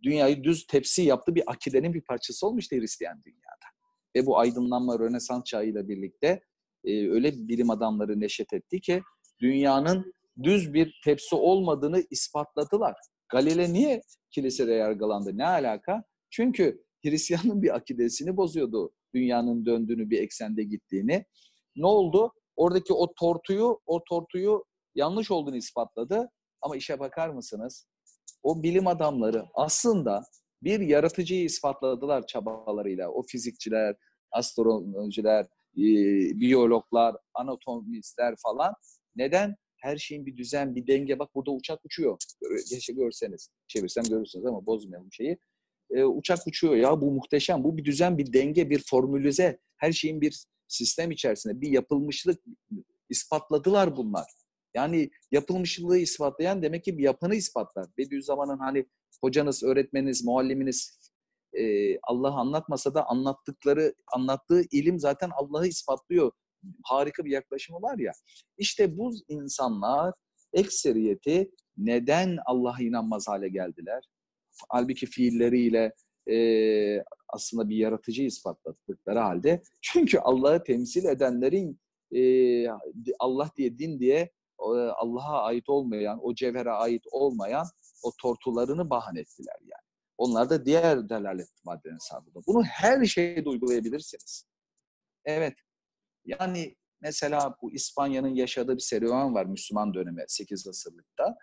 [0.02, 3.66] dünyayı düz tepsi yaptı bir akidenin bir parçası olmuştu Hristiyan dünyada.
[4.16, 6.40] Ve bu aydınlanma Rönesans çağıyla birlikte
[6.84, 9.02] e, öyle bilim adamları neşet etti ki
[9.40, 12.94] dünyanın düz bir tepsi olmadığını ispatladılar.
[13.28, 15.38] Galile niye kilisede yargılandı?
[15.38, 16.04] Ne alaka?
[16.30, 18.92] Çünkü Hristiyanın bir akidesini bozuyordu.
[19.14, 21.24] Dünyanın döndüğünü, bir eksende gittiğini.
[21.76, 22.32] Ne oldu?
[22.56, 26.28] Oradaki o tortuyu, o tortuyu yanlış olduğunu ispatladı.
[26.60, 27.86] Ama işe bakar mısınız?
[28.42, 30.22] O bilim adamları aslında
[30.62, 33.08] bir yaratıcıyı ispatladılar çabalarıyla.
[33.08, 33.96] O fizikçiler,
[34.32, 35.46] astronomiciler,
[36.40, 38.74] biyologlar, anatomistler falan.
[39.16, 39.56] Neden?
[39.76, 41.18] Her şeyin bir düzen, bir denge.
[41.18, 42.18] Bak burada uçak uçuyor.
[42.70, 43.48] Geçe görseniz.
[43.66, 45.38] Çevirsem görürsünüz ama bozmayalım şeyi.
[45.90, 47.64] Ee, uçak uçuyor ya bu muhteşem.
[47.64, 49.58] Bu bir düzen, bir denge, bir formülize.
[49.76, 52.42] Her şeyin bir sistem içerisinde bir yapılmışlık
[53.10, 54.26] ispatladılar bunlar.
[54.74, 57.86] Yani yapılmışlığı ispatlayan demek ki bir yapını ispatlar.
[57.98, 58.86] Bediüzzaman'ın hani
[59.20, 60.98] hocanız, öğretmeniniz, mualliminiz
[61.52, 66.32] e, Allah'ı anlatmasa da anlattıkları, anlattığı ilim zaten Allah'ı ispatlıyor.
[66.84, 68.12] Harika bir yaklaşımı var ya.
[68.58, 70.14] İşte bu insanlar
[70.52, 74.04] ekseriyeti neden Allah'a inanmaz hale geldiler?
[74.68, 75.92] Halbuki fiilleriyle
[76.30, 79.62] e, aslında bir yaratıcı ispatladıkları halde.
[79.80, 81.80] Çünkü Allah'ı temsil edenlerin
[82.12, 82.68] e,
[83.18, 84.30] Allah diye, din diye
[84.96, 87.66] Allah'a ait olmayan, o cevhere ait olmayan
[88.02, 89.84] o tortularını bahane ettiler yani.
[90.18, 94.46] Onlar da diğer delalet maddelerine sahip Bunu her şeyde uygulayabilirsiniz.
[95.24, 95.54] Evet.
[96.24, 101.36] Yani mesela bu İspanya'nın yaşadığı bir serüven var Müslüman dönemi 8 asırlıkta.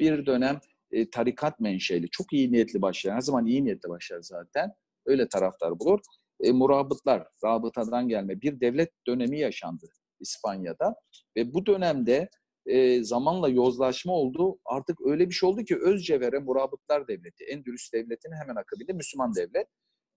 [0.00, 0.60] Bir dönem
[0.92, 4.72] e, tarikat menşeli, çok iyi niyetli başlayan, her zaman iyi niyetli başlar zaten.
[5.06, 6.00] Öyle taraftar bulur.
[6.40, 9.86] E, murabıtlar, rabıtadan gelme bir devlet dönemi yaşandı
[10.20, 10.94] İspanya'da.
[11.36, 12.28] Ve bu dönemde
[12.66, 14.58] e, zamanla yozlaşma oldu.
[14.64, 19.66] Artık öyle bir şey oldu ki Özcevher'e Murabıtlar Devleti, Endülüs Devleti'nin hemen akabinde Müslüman devlet.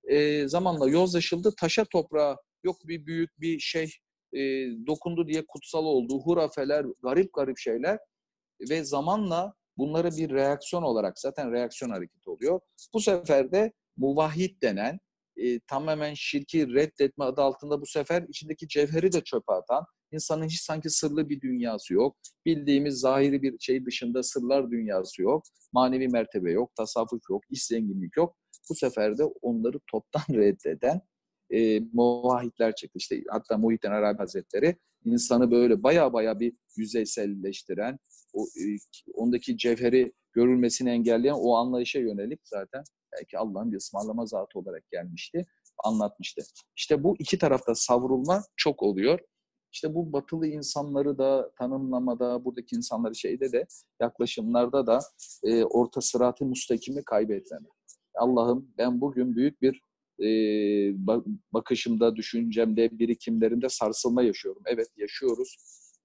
[0.04, 1.54] E, zamanla yozlaşıldı.
[1.60, 3.92] Taşa toprağa yok bir büyük bir şey
[4.34, 4.40] e,
[4.88, 6.20] dokundu diye kutsal oldu.
[6.24, 8.00] Hurafeler, garip garip şeyler
[8.70, 12.60] ve zamanla bunları bir reaksiyon olarak zaten reaksiyon hareketi oluyor.
[12.94, 15.00] Bu sefer de muvahhid denen
[15.38, 20.62] e, tamamen şirki reddetme adı altında bu sefer içindeki cevheri de çöpe atan, insanın hiç
[20.62, 22.18] sanki sırlı bir dünyası yok.
[22.46, 25.44] Bildiğimiz zahiri bir şey dışında sırlar dünyası yok.
[25.74, 28.36] Manevi mertebe yok, tasavvuf yok, iş zenginlik yok.
[28.70, 31.02] Bu sefer de onları toptan reddeden
[31.54, 32.98] e, muvahhidler çıktı.
[32.98, 34.76] İşte hatta Muhittin Arabi Hazretleri
[35.06, 38.00] insanı böyle baya baya bir yüzeyselleştiren,
[38.34, 38.64] o, e,
[39.14, 42.84] ondaki cevheri görülmesini engelleyen o anlayışa yönelik zaten
[43.14, 45.46] belki Allah'ın bir ısmarlama zatı olarak gelmişti,
[45.84, 46.42] anlatmıştı.
[46.76, 49.20] İşte bu iki tarafta savrulma çok oluyor.
[49.74, 53.66] İşte bu batılı insanları da tanımlamada, buradaki insanları şeyde de
[54.02, 55.00] yaklaşımlarda da
[55.44, 57.68] e, orta sıratı müstakimi kaybetmeme.
[58.16, 59.82] Allah'ım ben bugün büyük bir
[60.22, 60.28] e,
[61.54, 64.64] bakışımda, düşüncemde, birikimlerimde sarsılma yaşıyorum.
[64.66, 65.56] Evet yaşıyoruz,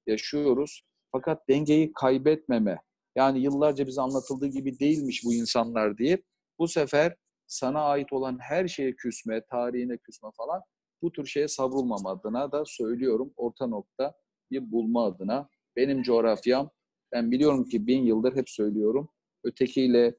[0.06, 0.82] yaşıyoruz.
[1.12, 2.78] Fakat dengeyi kaybetmeme,
[3.16, 6.22] yani yıllarca bize anlatıldığı gibi değilmiş bu insanlar diye
[6.58, 10.62] bu sefer sana ait olan her şeye küsme, tarihine küsme falan
[11.02, 14.14] bu tür şeye savrulmam adına da söylüyorum orta nokta
[14.50, 15.48] bir bulma adına.
[15.76, 16.70] Benim coğrafyam,
[17.12, 19.08] ben biliyorum ki bin yıldır hep söylüyorum,
[19.44, 20.14] ötekiyle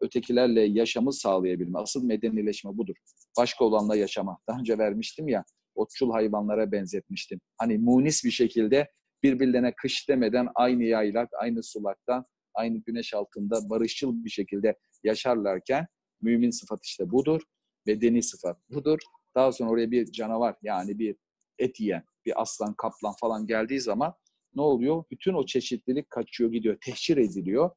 [0.00, 1.78] ötekilerle yaşamı sağlayabilme.
[1.78, 2.94] Asıl medenileşme budur.
[3.38, 4.38] Başka olanla yaşama.
[4.48, 7.40] Daha önce vermiştim ya, otçul hayvanlara benzetmiştim.
[7.58, 8.90] Hani munis bir şekilde
[9.22, 12.24] birbirlerine kış demeden aynı yaylak, aynı sulakta,
[12.54, 15.86] aynı güneş altında barışçıl bir şekilde yaşarlarken
[16.22, 17.42] mümin sıfat işte budur.
[17.86, 18.98] Bedeni sıfat budur.
[19.34, 21.16] Daha sonra oraya bir canavar yani bir
[21.58, 24.14] et yiyen, bir aslan, kaplan falan geldiği zaman
[24.54, 25.04] ne oluyor?
[25.10, 27.70] Bütün o çeşitlilik kaçıyor gidiyor, tehcir ediliyor.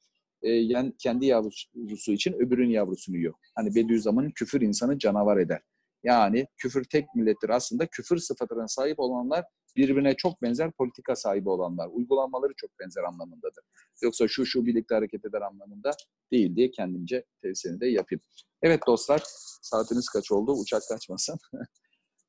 [0.43, 3.33] E, yani kendi yavrusu için öbürün yavrusunu yiyor.
[3.55, 5.61] Hani Bediüzzaman'ın küfür insanı canavar eder.
[6.03, 7.49] Yani küfür tek millettir.
[7.49, 11.87] Aslında küfür sıfatına sahip olanlar birbirine çok benzer politika sahibi olanlar.
[11.91, 13.63] Uygulanmaları çok benzer anlamındadır.
[14.01, 15.91] Yoksa şu şu birlikte hareket eder anlamında
[16.31, 18.21] değil diye kendimce tavsiyeni de yapayım.
[18.61, 19.23] Evet dostlar
[19.61, 20.53] saatiniz kaç oldu?
[20.53, 21.37] Uçak kaçmasın.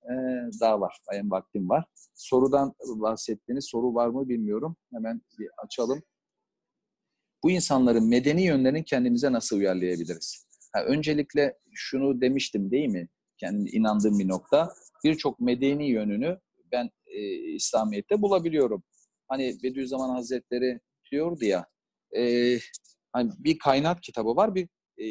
[0.04, 0.14] ee,
[0.60, 1.00] daha var.
[1.12, 1.84] Benim vaktim var.
[2.14, 4.76] Sorudan bahsettiğiniz soru var mı bilmiyorum.
[4.92, 6.02] Hemen bir açalım.
[7.44, 10.46] Bu insanların medeni yönlerini kendimize nasıl uyarlayabiliriz?
[10.72, 13.08] Ha, öncelikle şunu demiştim değil mi?
[13.38, 14.74] Kendi inandığım bir nokta.
[15.04, 16.40] Birçok medeni yönünü
[16.72, 18.82] ben e, İslamiyet'te bulabiliyorum.
[19.28, 20.80] Hani Bediüzzaman Hazretleri
[21.12, 21.66] diyordu ya,
[22.16, 22.54] e,
[23.12, 24.68] hani bir kainat kitabı var, bir
[24.98, 25.06] e,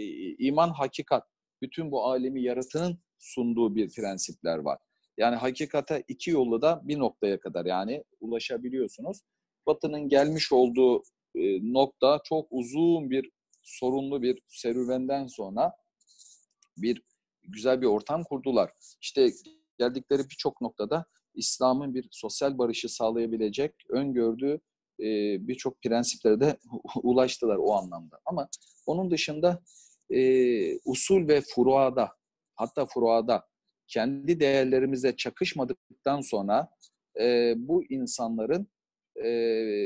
[0.46, 1.24] iman hakikat.
[1.62, 4.80] Bütün bu alemi yaratının sunduğu bir prensipler var.
[5.18, 9.22] Yani hakikate iki yolla da bir noktaya kadar yani ulaşabiliyorsunuz.
[9.68, 11.04] Batı'nın gelmiş olduğu
[11.36, 13.32] e, nokta çok uzun bir
[13.64, 15.72] sorunlu bir serüvenden sonra
[16.78, 17.02] bir
[17.44, 18.72] güzel bir ortam kurdular.
[19.02, 19.30] İşte
[19.78, 21.06] geldikleri birçok noktada
[21.36, 24.60] İslam'ın bir sosyal barışı sağlayabilecek öngördüğü
[25.00, 25.08] e,
[25.48, 26.58] birçok prensiplere de
[27.04, 28.20] ulaştılar o anlamda.
[28.26, 28.50] Ama
[28.86, 29.64] onun dışında
[30.10, 30.20] e,
[30.86, 32.12] usul ve furuada
[32.56, 33.48] hatta furuada
[33.88, 36.70] kendi değerlerimize çakışmadıktan sonra
[37.20, 38.68] e, bu insanların
[39.18, 39.28] e,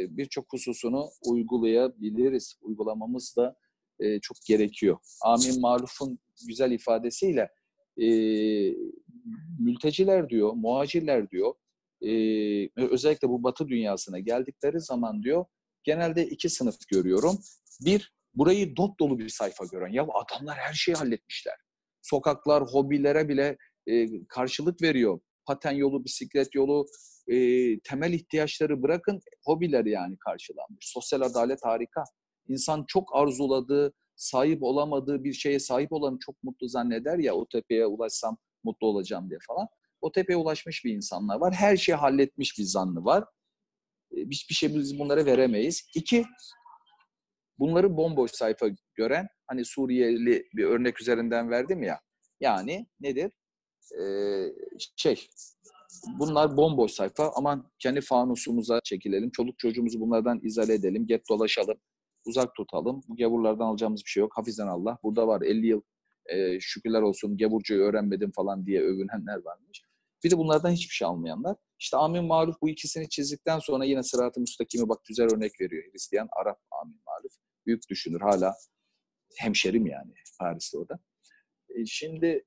[0.09, 2.55] birçok hususunu uygulayabiliriz.
[2.61, 3.55] Uygulamamız da
[3.99, 4.97] e, çok gerekiyor.
[5.21, 7.49] Amin Maruf'un güzel ifadesiyle
[7.97, 8.07] e,
[9.59, 11.53] mülteciler diyor, muhacirler diyor,
[12.01, 12.11] e,
[12.75, 15.45] özellikle bu batı dünyasına geldikleri zaman diyor,
[15.83, 17.39] genelde iki sınıf görüyorum.
[17.85, 19.93] Bir, burayı dop dolu bir sayfa gören.
[19.93, 21.55] Ya adamlar her şeyi halletmişler.
[22.01, 23.57] Sokaklar, hobilere bile
[23.87, 25.19] e, karşılık veriyor.
[25.45, 26.85] Paten yolu, bisiklet yolu,
[27.27, 30.91] e, temel ihtiyaçları bırakın, hobiler yani karşılanmış.
[30.91, 32.03] Sosyal adalet harika.
[32.47, 37.85] İnsan çok arzuladığı, sahip olamadığı bir şeye sahip olanı çok mutlu zanneder ya o tepeye
[37.85, 39.67] ulaşsam mutlu olacağım diye falan.
[40.01, 41.53] O tepeye ulaşmış bir insanlar var.
[41.53, 43.23] Her şeyi halletmiş bir zannı var.
[44.15, 45.87] Hiçbir şey biz bunlara veremeyiz.
[45.95, 46.25] İki,
[47.59, 51.99] bunları bomboş sayfa gören, hani Suriyeli bir örnek üzerinden verdim ya.
[52.39, 53.31] Yani nedir?
[54.01, 54.45] Ee,
[54.95, 55.27] şey,
[56.19, 57.31] bunlar bomboş sayfa.
[57.35, 59.31] Aman kendi fanusumuza çekilelim.
[59.31, 61.07] Çoluk çocuğumuzu bunlardan izale edelim.
[61.07, 61.77] Get dolaşalım.
[62.25, 63.01] Uzak tutalım.
[63.07, 64.31] Bu gavurlardan alacağımız bir şey yok.
[64.35, 64.97] Hafizden Allah.
[65.03, 65.81] Burada var 50 yıl
[66.25, 69.81] e, şükürler olsun gavurcuyu öğrenmedim falan diye övünenler varmış.
[70.23, 71.55] Bir de bunlardan hiçbir şey almayanlar.
[71.79, 75.83] İşte Amin Maruf bu ikisini çizdikten sonra yine Sırat-ı Müstakim'e bak güzel örnek veriyor.
[75.91, 77.31] Hristiyan, Arap Amin Maruf.
[77.65, 78.55] Büyük düşünür hala.
[79.37, 80.85] Hemşerim yani Paris'te o.
[81.69, 82.45] E, şimdi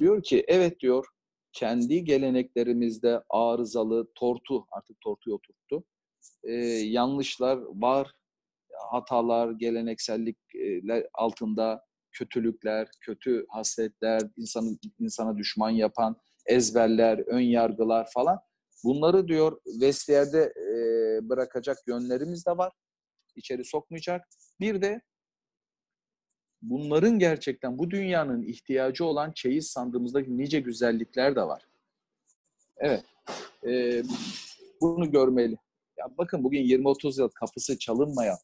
[0.00, 1.06] diyor ki evet diyor
[1.54, 5.84] kendi geleneklerimizde arızalı tortu artık tortuyu oturttu.
[6.44, 8.12] E, yanlışlar var,
[8.90, 18.40] hatalar, geleneksellikler altında kötülükler, kötü hasletler, insanı insana düşman yapan ezberler, ön yargılar falan.
[18.84, 22.72] Bunları diyor vestiyerde e, bırakacak yönlerimiz de var.
[23.36, 24.28] İçeri sokmayacak.
[24.60, 25.00] Bir de
[26.70, 31.66] bunların gerçekten bu dünyanın ihtiyacı olan çeyiz sandığımızdaki nice güzellikler de var.
[32.76, 33.04] Evet.
[33.66, 34.02] E,
[34.80, 35.56] bunu görmeli.
[35.98, 38.38] Ya bakın bugün 20-30 yıl kapısı çalınmayan,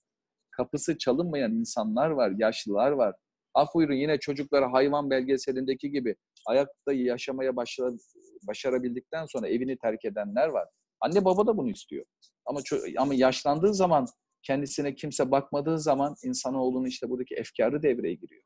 [0.51, 3.14] kapısı çalınmayan insanlar var, yaşlılar var.
[3.55, 6.16] Af buyurun yine çocuklara hayvan belgeselindeki gibi
[6.47, 7.91] ayakta yaşamaya başla,
[8.43, 10.68] başarabildikten sonra evini terk edenler var.
[11.01, 12.05] Anne baba da bunu istiyor.
[12.47, 12.61] Ama
[12.99, 14.07] ama yaşlandığı zaman
[14.43, 18.43] kendisine kimse bakmadığı zaman insanoğlunun işte buradaki efkarı devreye giriyor.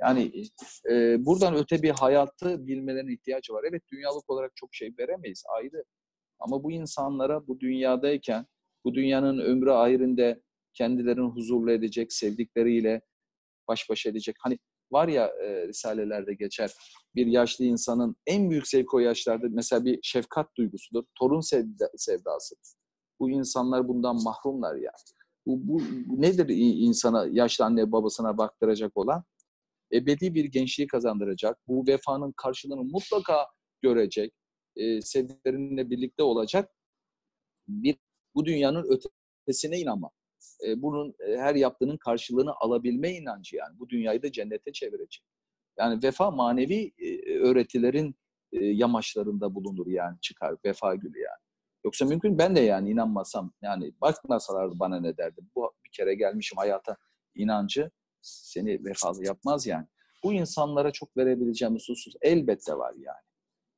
[0.00, 0.44] Yani
[0.90, 3.64] e, buradan öte bir hayatı bilmelerine ihtiyacı var.
[3.70, 5.84] Evet dünyalık olarak çok şey veremeyiz ayrı.
[6.38, 8.46] Ama bu insanlara bu dünyadayken
[8.84, 10.40] bu dünyanın ömrü ayrında
[10.74, 13.00] kendilerini huzurlu edecek, sevdikleriyle
[13.68, 14.36] baş başa edecek.
[14.40, 14.58] Hani
[14.92, 16.72] var ya e, risalelerde geçer
[17.14, 21.04] bir yaşlı insanın en büyük zevki o yaşlarda mesela bir şefkat duygusudur.
[21.18, 22.54] Torun sevda, sevdası.
[23.20, 24.92] Bu insanlar bundan mahrumlar ya.
[25.46, 25.82] Bu, bu,
[26.22, 29.24] nedir insana yaşlı anne babasına baktıracak olan?
[29.92, 31.58] Ebedi bir gençliği kazandıracak.
[31.68, 33.46] Bu vefanın karşılığını mutlaka
[33.82, 34.32] görecek.
[34.76, 36.70] E, sevdiklerinle birlikte olacak.
[37.68, 37.96] Bir
[38.34, 38.98] bu dünyanın
[39.46, 40.12] ötesine inanmak
[40.66, 43.78] e, bunun e, her yaptığının karşılığını alabilme inancı yani.
[43.78, 45.24] Bu dünyayı da cennete çevirecek.
[45.78, 48.14] Yani vefa manevi e, öğretilerin
[48.52, 51.49] e, yamaçlarında bulunur yani çıkar vefa gülü yani.
[51.84, 55.50] Yoksa mümkün ben de yani inanmasam yani bakmasalardı bana ne derdim.
[55.54, 56.96] Bu bir kere gelmişim hayata
[57.34, 57.90] inancı
[58.22, 59.86] seni vefalı yapmaz yani.
[60.24, 63.22] Bu insanlara çok verebileceğimiz husus elbette var yani.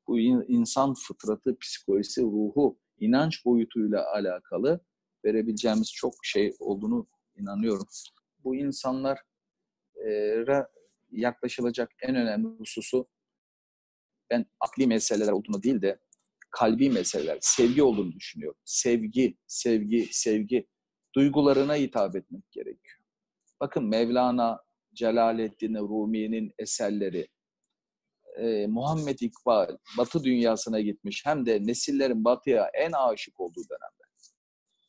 [0.06, 4.80] Bu insan fıtratı, psikolojisi, ruhu, inanç boyutuyla alakalı
[5.24, 7.86] verebileceğimiz çok şey olduğunu inanıyorum.
[8.44, 10.68] Bu insanlara
[11.10, 13.08] yaklaşılacak en önemli hususu
[14.30, 15.98] ben akli meseleler olduğunu değil de
[16.52, 18.60] kalbi meseleler, sevgi olduğunu düşünüyorum.
[18.64, 20.68] Sevgi, sevgi, sevgi
[21.14, 22.98] duygularına hitap etmek gerekiyor.
[23.60, 24.60] Bakın Mevlana,
[24.94, 27.28] Celaleddin Rumi'nin eserleri,
[28.36, 34.02] e, Muhammed İkbal Batı dünyasına gitmiş hem de nesillerin Batı'ya en aşık olduğu dönemde.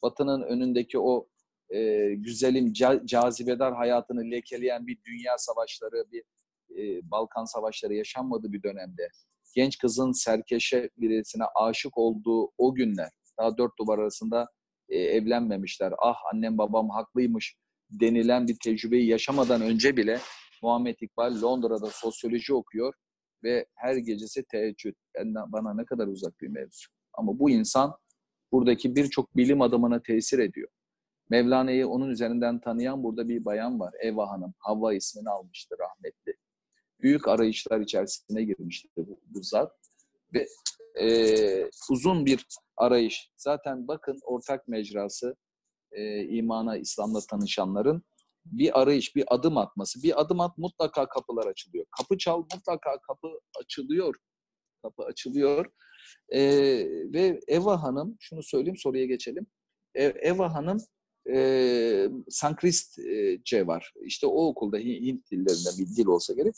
[0.03, 1.27] Batı'nın önündeki o
[1.69, 6.23] e, güzelim, ca- cazibedar hayatını lekeleyen bir dünya savaşları, bir
[6.77, 9.09] e, Balkan savaşları yaşanmadığı bir dönemde
[9.55, 14.47] genç kızın serkeşe birisine aşık olduğu o günler, daha dört duvar arasında
[14.89, 15.93] e, evlenmemişler.
[16.01, 17.55] Ah annem babam haklıymış
[17.89, 20.19] denilen bir tecrübeyi yaşamadan önce bile
[20.63, 22.93] Muhammed İkbal Londra'da sosyoloji okuyor
[23.43, 24.95] ve her gecesi teheccüd.
[25.47, 26.87] Bana ne kadar uzak bir mevzu.
[27.13, 27.97] Ama bu insan
[28.51, 30.69] buradaki birçok bilim adamına tesir ediyor.
[31.29, 33.93] Mevlana'yı onun üzerinden tanıyan burada bir bayan var.
[34.01, 34.53] Eva Hanım.
[34.57, 36.22] Havva ismini almıştı rahmetli.
[37.03, 39.71] Büyük arayışlar içerisine girmişti bu, bu zat.
[40.33, 40.47] Ve
[41.01, 42.45] e, uzun bir
[42.77, 43.31] arayış.
[43.37, 45.35] Zaten bakın ortak mecrası
[45.91, 48.03] e, imana, İslam'la tanışanların
[48.45, 50.03] bir arayış, bir adım atması.
[50.03, 51.85] Bir adım at mutlaka kapılar açılıyor.
[51.97, 53.27] Kapı çal mutlaka kapı
[53.59, 54.15] açılıyor.
[54.81, 55.65] Kapı açılıyor.
[56.29, 56.41] E,
[57.13, 59.47] ve Eva Hanım, şunu söyleyeyim soruya geçelim.
[59.95, 60.77] E, Eva Hanım
[61.29, 63.93] e, Sankristçe var.
[64.01, 66.55] İşte o okulda Hint dillerinde bir dil olsa gerek.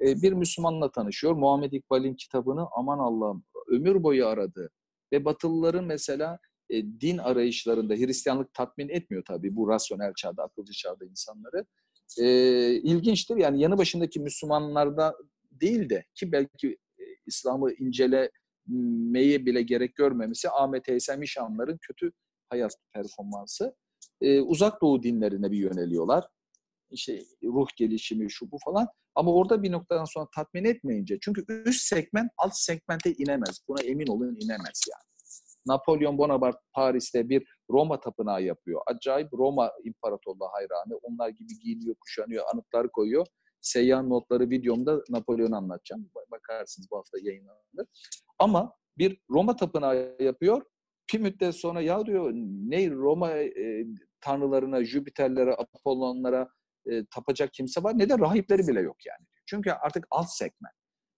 [0.00, 1.32] E, bir Müslümanla tanışıyor.
[1.32, 4.70] Muhammed İkbal'in kitabını aman Allah'ım ömür boyu aradı.
[5.12, 6.38] Ve Batılıların mesela
[6.70, 11.64] e, din arayışlarında Hristiyanlık tatmin etmiyor tabii bu rasyonel çağda, akılcı çağda insanları.
[12.18, 12.26] E,
[12.74, 15.16] ilginçtir yani yanı başındaki Müslümanlarda
[15.50, 22.12] değil de ki belki e, İslam'ı incelemeye bile gerek görmemesi Ahmet Eysem İşanların kötü
[22.48, 23.74] hayat performansı.
[24.20, 26.28] E, uzak doğu dinlerine bir yöneliyorlar.
[26.90, 28.88] İşte ruh gelişimi şu bu falan.
[29.14, 33.60] Ama orada bir noktadan sonra tatmin etmeyince çünkü üst segment alt segmente inemez.
[33.68, 35.10] Buna emin olun inemez yani.
[35.66, 38.80] Napolyon Bonaparte Paris'te bir Roma tapınağı yapıyor.
[38.86, 40.96] Acayip Roma İmparatorluğu hayranı.
[41.02, 43.26] Onlar gibi giyiniyor, kuşanıyor, anıtlar koyuyor.
[43.60, 46.10] Seyyah notları videomda Napolyon anlatacağım.
[46.30, 47.86] Bakarsınız bu hafta yayınlanır.
[48.38, 50.62] Ama bir Roma tapınağı yapıyor.
[51.14, 52.30] Bir müddet sonra ya diyor
[52.68, 53.86] ne Roma e,
[54.20, 56.48] tanrılarına, Jüpiterlere, Apollonlara
[56.86, 59.26] e, tapacak kimse var ne de rahipleri bile yok yani.
[59.46, 60.74] Çünkü artık alt segment.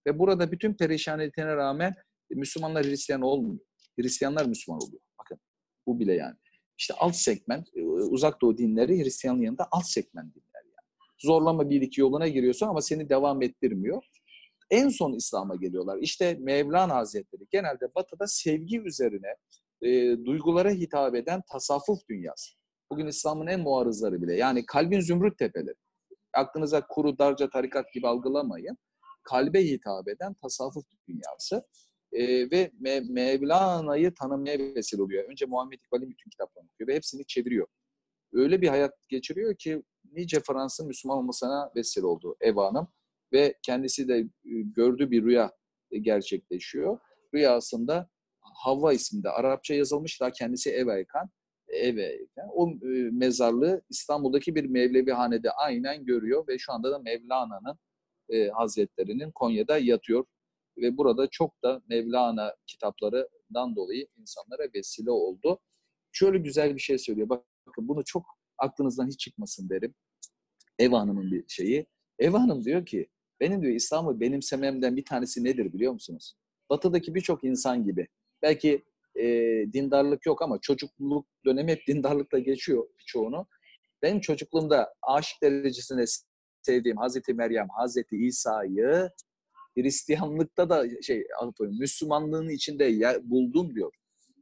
[0.07, 1.95] Ve burada bütün perişaniyetine rağmen
[2.31, 3.61] Müslümanlar Hristiyan olmuyor.
[4.01, 5.03] Hristiyanlar Müslüman oluyor.
[5.19, 5.39] Bakın
[5.87, 6.37] bu bile yani.
[6.79, 10.87] İşte alt segment, e, uzak doğu dinleri Hristiyanlığın yanında alt segment dinler yani.
[11.19, 14.03] Zorlama bir iki yoluna giriyorsun ama seni devam ettirmiyor.
[14.71, 15.99] En son İslam'a geliyorlar.
[16.01, 19.37] İşte Mevlana Hazretleri genelde batıda sevgi üzerine
[19.83, 22.62] e, duygulara hitap eden tasavvuf dünyası.
[22.93, 24.37] Bugün İslam'ın en muarızları bile.
[24.37, 25.75] Yani kalbin zümrüt tepeleri.
[26.35, 28.79] Aklınıza kuru darca tarikat gibi algılamayın.
[29.23, 31.67] Kalbe hitap eden tasavvuf dünyası
[32.13, 35.25] e, ve Me Mevlana'yı tanımaya vesile oluyor.
[35.31, 37.67] Önce Muhammed İkbal'in bütün kitaplarını okuyor ve hepsini çeviriyor.
[38.33, 39.83] Öyle bir hayat geçiriyor ki
[40.13, 42.89] nice Fransız Müslüman olmasına vesile oldu Eva Hanım.
[43.33, 44.29] Ve kendisi de
[44.77, 45.53] gördüğü bir rüya
[46.01, 46.99] gerçekleşiyor.
[47.35, 48.09] Rüyasında
[48.41, 51.31] Havva isminde Arapça yazılmış daha kendisi Eva Ekan.
[51.73, 52.49] Eva Ekan.
[52.55, 52.75] O
[53.13, 57.79] mezarlığı İstanbul'daki bir Mevlevi hanede aynen görüyor ve şu anda da Mevlana'nın
[58.29, 60.25] e, Hazretlerinin Konya'da yatıyor
[60.77, 65.59] ve burada çok da Mevlana kitaplarından dolayı insanlara vesile oldu.
[66.13, 67.29] Şöyle güzel bir şey söylüyor.
[67.29, 68.27] Bakın bunu çok
[68.59, 69.95] aklınızdan hiç çıkmasın derim.
[70.79, 71.87] Eva Hanım'ın bir şeyi.
[72.19, 73.09] Eva Hanım diyor ki
[73.41, 76.35] benim diyor İslam'ı benimsememden bir tanesi nedir biliyor musunuz?
[76.71, 78.09] Batı'daki birçok insan gibi.
[78.43, 78.85] Belki
[79.17, 79.27] e,
[79.73, 83.47] dindarlık yok ama çocukluk dönemi hep dindarlıkla geçiyor birçoğunu.
[84.03, 86.05] Benim çocukluğumda aşık derecesinde
[86.63, 89.11] sevdiğim Hazreti Meryem, Hazreti İsa'yı
[89.77, 91.27] Hristiyanlıkta da şey
[91.61, 93.93] Müslümanlığın içinde yer, buldum diyor.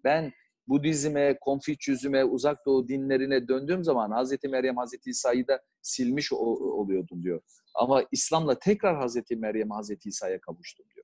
[0.05, 0.33] Ben
[0.69, 7.41] Budizme, Konfüçyüzme, uzak doğu dinlerine döndüğüm zaman Hazreti Meryem, Hazreti İsa'yı da silmiş oluyordum diyor.
[7.75, 11.00] Ama İslam'la tekrar Hazreti Meryem, Hazreti İsa'ya kavuştum diyor.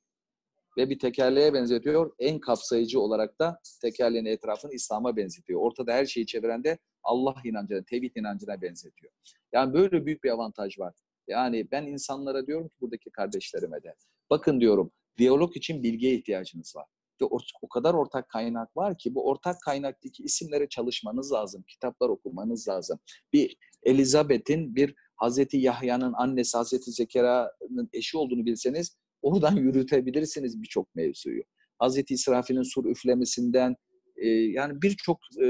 [0.77, 2.13] Ve bir tekerleğe benzetiyor.
[2.19, 5.61] En kapsayıcı olarak da tekerleğin etrafını İslam'a benzetiyor.
[5.61, 9.13] Ortada her şeyi çeviren de Allah inancına, tevhid inancına benzetiyor.
[9.53, 10.95] Yani böyle büyük bir avantaj var.
[11.29, 13.95] Yani ben insanlara diyorum ki buradaki kardeşlerime de
[14.31, 16.87] bakın diyorum diyalog için bilgiye ihtiyacınız var.
[17.23, 17.25] Ve
[17.63, 21.65] o, kadar ortak kaynak var ki bu ortak kaynaktaki isimlere çalışmanız lazım.
[21.69, 22.99] Kitaplar okumanız lazım.
[23.33, 28.97] Bir Elizabeth'in bir Hazreti Yahya'nın annesi Hazreti Zekeriya'nın eşi olduğunu bilseniz
[29.27, 31.43] oradan yürütebilirsiniz birçok mevzuyu.
[31.79, 33.77] Hazreti İsrafil'in sur üflemesinden
[34.17, 35.49] e, yani birçok e,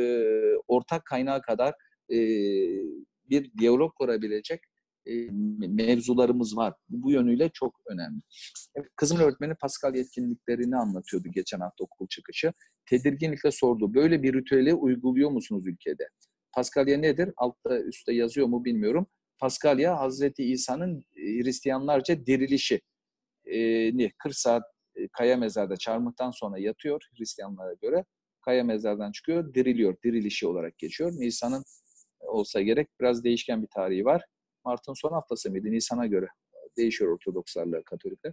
[0.68, 1.74] ortak kaynağa kadar
[2.12, 2.18] e,
[3.30, 4.60] bir diyalog kurabilecek
[5.06, 5.12] e,
[5.68, 6.74] mevzularımız var.
[6.88, 8.20] Bu yönüyle çok önemli.
[8.96, 12.52] Kızımın öğretmeni Pascal yetkinliklerini anlatıyordu geçen hafta okul çıkışı.
[12.90, 13.94] Tedirginlikle sordu.
[13.94, 16.08] Böyle bir ritüeli uyguluyor musunuz ülkede?
[16.52, 17.30] Paskalya nedir?
[17.36, 19.06] Altta üstte yazıyor mu bilmiyorum.
[19.38, 22.80] Paskalya Hazreti İsa'nın Hristiyanlarca dirilişi.
[23.47, 24.62] E, 40 saat
[24.97, 28.05] e, kaya mezarda çarmıhtan sonra yatıyor Hristiyanlara göre.
[28.40, 29.97] Kaya mezardan çıkıyor, diriliyor.
[30.05, 31.12] Dirilişi olarak geçiyor.
[31.12, 31.64] Nisan'ın
[32.20, 34.24] olsa gerek biraz değişken bir tarihi var.
[34.64, 35.70] Mart'ın son haftası mıydı?
[35.70, 36.26] Nisan'a göre
[36.76, 38.32] değişiyor Ortodokslarla Katolikler.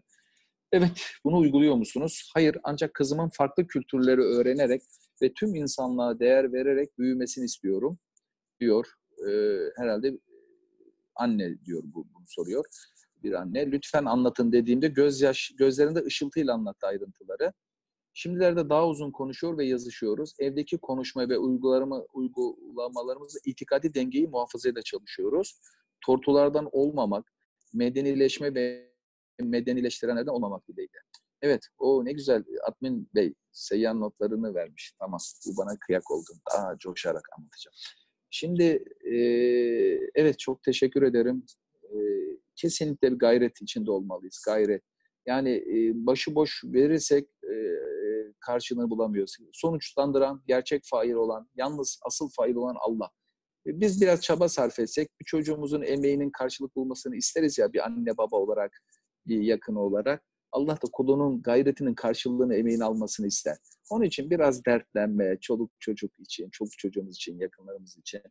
[0.71, 0.91] Evet,
[1.23, 2.31] bunu uyguluyor musunuz?
[2.33, 4.81] Hayır, ancak kızımın farklı kültürleri öğrenerek
[5.21, 7.99] ve tüm insanlığa değer vererek büyümesini istiyorum,
[8.59, 8.87] diyor.
[9.27, 10.19] Ee, herhalde
[11.15, 12.65] anne diyor bu, bunu soruyor
[13.23, 13.71] bir anne.
[13.71, 17.53] Lütfen anlatın dediğimde gözyaş, gözlerinde ışıltıyla anlattı ayrıntıları.
[18.13, 20.33] Şimdilerde daha uzun konuşuyor ve yazışıyoruz.
[20.39, 25.59] Evdeki konuşma ve uygulama, uygulamalarımızda itikadi dengeyi muhafazayla çalışıyoruz.
[26.05, 27.33] Tortulardan olmamak,
[27.73, 28.93] medenileşme ve
[29.41, 30.97] medenileştirenlerden olmamak dileğiyle.
[31.41, 32.43] Evet, o ne güzel.
[32.67, 34.93] Admin Bey, seyyan notlarını vermiş.
[34.99, 36.29] Tamam, bu bana kıyak oldu.
[36.53, 37.75] Daha coşarak anlatacağım.
[38.29, 39.15] Şimdi, e,
[40.15, 41.45] evet çok teşekkür ederim.
[42.55, 44.41] Kesinlikle bir gayret içinde olmalıyız.
[44.45, 44.83] Gayret.
[45.25, 47.29] Yani e, başıboş verirsek
[48.39, 49.37] karşılığını bulamıyoruz.
[49.53, 53.09] Sonuçlandıran, gerçek fail olan, yalnız asıl fail olan Allah.
[53.65, 58.37] Biz biraz çaba sarf etsek, bir çocuğumuzun emeğinin karşılık bulmasını isteriz ya bir anne baba
[58.37, 58.81] olarak,
[59.27, 60.23] bir yakın olarak.
[60.51, 63.57] Allah da kulunun gayretinin karşılığını, emeğini almasını ister.
[63.89, 68.21] Onun için biraz dertlenme, çoluk çocuk için, çoluk çocuğumuz için, yakınlarımız için.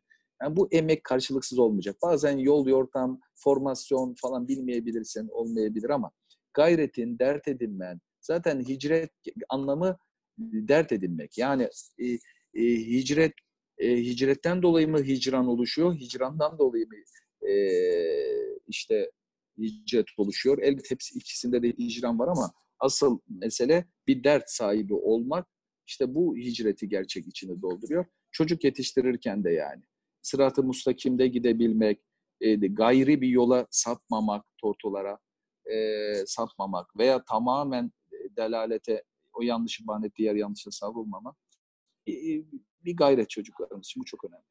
[0.43, 1.95] Yani bu emek karşılıksız olmayacak.
[2.01, 6.11] Bazen yol, yortam, formasyon falan bilmeyebilirsin, olmayabilir ama
[6.53, 9.11] gayretin, dert edinmen, zaten hicret
[9.49, 9.97] anlamı
[10.37, 11.37] dert edinmek.
[11.37, 11.69] Yani
[11.99, 12.05] e,
[12.53, 13.33] e, hicret
[13.77, 16.95] e, hicretten dolayı mı hicran oluşuyor, hicrandan dolayı mı
[17.49, 17.53] e,
[18.67, 19.11] işte
[19.57, 20.57] hicret oluşuyor.
[20.61, 25.47] Elbette hepsi ikisinde de hicran var ama asıl mesele bir dert sahibi olmak.
[25.87, 28.05] İşte bu hicreti gerçek içini dolduruyor.
[28.31, 29.83] Çocuk yetiştirirken de yani.
[30.23, 31.99] Sıratı mustakimde gidebilmek,
[32.41, 35.19] e, gayri bir yola sapmamak, tortulara
[35.65, 35.75] e,
[36.25, 37.91] sapmamak veya tamamen
[38.37, 39.03] delalete,
[39.33, 41.35] o yanlışı bahane diğer yanlışa savrulmamak
[42.07, 42.13] e,
[42.85, 44.01] bir gayret çocuklarımız için.
[44.01, 44.43] Bu çok önemli.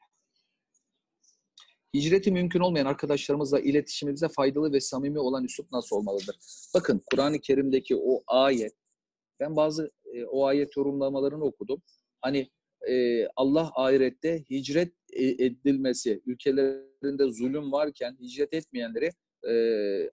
[1.94, 6.36] Hicreti mümkün olmayan arkadaşlarımızla iletişimimize faydalı ve samimi olan üslup nasıl olmalıdır?
[6.74, 8.72] Bakın Kur'an-ı Kerim'deki o ayet,
[9.40, 11.82] ben bazı e, o ayet yorumlamalarını okudum.
[12.20, 12.50] Hani
[12.88, 19.10] e, Allah ahirette hicret e, edilmesi, ülkelerinde zulüm varken hicret etmeyenleri
[19.48, 19.54] e,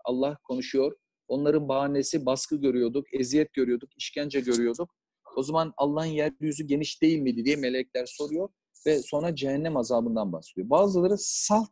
[0.05, 0.95] Allah konuşuyor.
[1.27, 4.89] Onların bahanesi baskı görüyorduk, eziyet görüyorduk, işkence görüyorduk.
[5.35, 8.49] O zaman Allah'ın yeryüzü geniş değil miydi diye melekler soruyor
[8.85, 10.69] ve sonra cehennem azabından bahsediyor.
[10.69, 11.69] Bazıları salt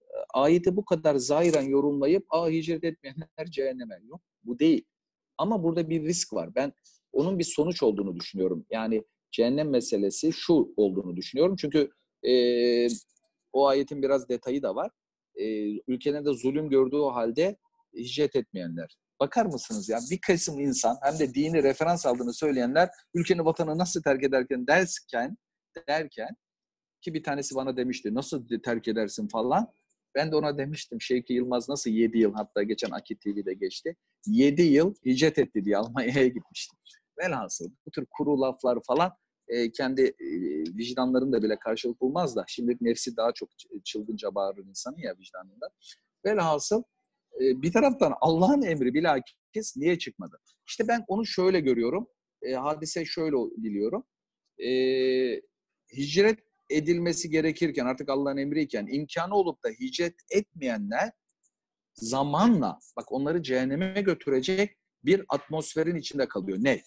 [0.00, 4.20] e, ayeti bu kadar zahiren yorumlayıp aa hicret etmeyenler cehenneme yok.
[4.44, 4.84] Bu değil.
[5.38, 6.54] Ama burada bir risk var.
[6.54, 6.72] Ben
[7.12, 8.66] onun bir sonuç olduğunu düşünüyorum.
[8.70, 11.56] Yani cehennem meselesi şu olduğunu düşünüyorum.
[11.56, 11.90] Çünkü
[12.28, 12.32] e,
[13.52, 14.90] o ayetin biraz detayı da var.
[15.34, 15.44] E,
[15.86, 17.56] ülkelerde zulüm gördüğü halde
[17.94, 18.96] hicret etmeyenler.
[19.20, 24.02] Bakar mısınız ya bir kısım insan hem de dini referans aldığını söyleyenler ülkenin vatanı nasıl
[24.02, 25.36] terk ederken derken
[25.88, 26.36] derken
[27.00, 29.72] ki bir tanesi bana demişti nasıl terk edersin falan.
[30.14, 33.96] Ben de ona demiştim Şevki Yılmaz nasıl 7 yıl hatta geçen Akit TV'de geçti.
[34.26, 36.78] 7 yıl hicret etti diye Almanya'ya gitmiştim.
[37.18, 39.12] Velhasıl bu tür kuru laflar falan
[39.52, 40.26] e, kendi e,
[40.76, 43.48] vicdanlarında bile karşılık bulmaz da şimdi nefsi daha çok
[43.84, 45.68] çılgınca bağırır insanın ya vicdanında.
[46.24, 46.82] Velhasıl
[47.40, 50.38] e, bir taraftan Allah'ın emri bilakis niye çıkmadı?
[50.66, 52.08] İşte ben onu şöyle görüyorum.
[52.42, 54.04] E, hadise şöyle biliyorum.
[54.58, 54.70] E,
[55.96, 56.38] hicret
[56.70, 61.12] edilmesi gerekirken artık Allah'ın emriyken imkanı olup da hicret etmeyenler
[61.94, 66.58] zamanla bak onları cehenneme götürecek bir atmosferin içinde kalıyor.
[66.60, 66.82] Ne?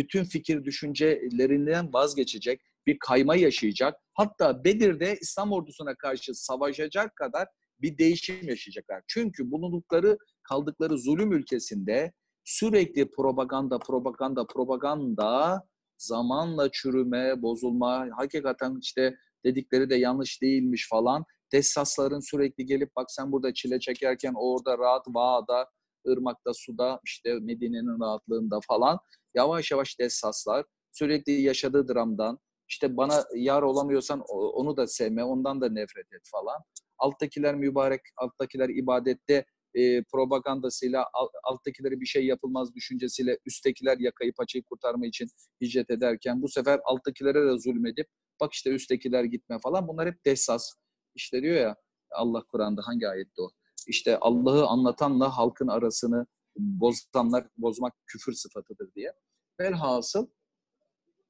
[0.00, 4.00] Bütün fikir düşüncelerinden vazgeçecek, bir kayma yaşayacak.
[4.14, 7.48] Hatta Bedir'de İslam ordusuna karşı savaşacak kadar
[7.80, 9.02] bir değişim yaşayacaklar.
[9.08, 12.12] Çünkü bulundukları, kaldıkları zulüm ülkesinde
[12.44, 15.62] sürekli propaganda, propaganda, propaganda
[15.98, 21.24] zamanla çürüme, bozulma, hakikaten işte dedikleri de yanlış değilmiş falan.
[21.52, 25.66] Dessasların sürekli gelip bak sen burada çile çekerken orada rahat Va'da,
[26.08, 28.98] ırmakta, suda, işte Medine'nin rahatlığında falan
[29.34, 35.68] yavaş yavaş dessaslar sürekli yaşadığı dramdan işte bana yar olamıyorsan onu da sevme, ondan da
[35.68, 36.62] nefret et falan.
[36.98, 41.06] Alttakiler mübarek, alttakiler ibadette e, propagandasıyla,
[41.44, 45.28] alttakileri bir şey yapılmaz düşüncesiyle üsttekiler yakayı paçayı kurtarma için
[45.60, 48.06] hicret ederken bu sefer alttakilere de zulmedip
[48.40, 50.72] bak işte üsttekiler gitme falan bunlar hep desas.
[51.14, 51.76] İşte diyor ya
[52.10, 53.50] Allah Kur'an'da hangi ayette o?
[53.86, 56.26] İşte Allah'ı anlatanla halkın arasını
[56.56, 59.12] bozanlar, bozmak küfür sıfatıdır diye.
[59.60, 60.26] Velhasıl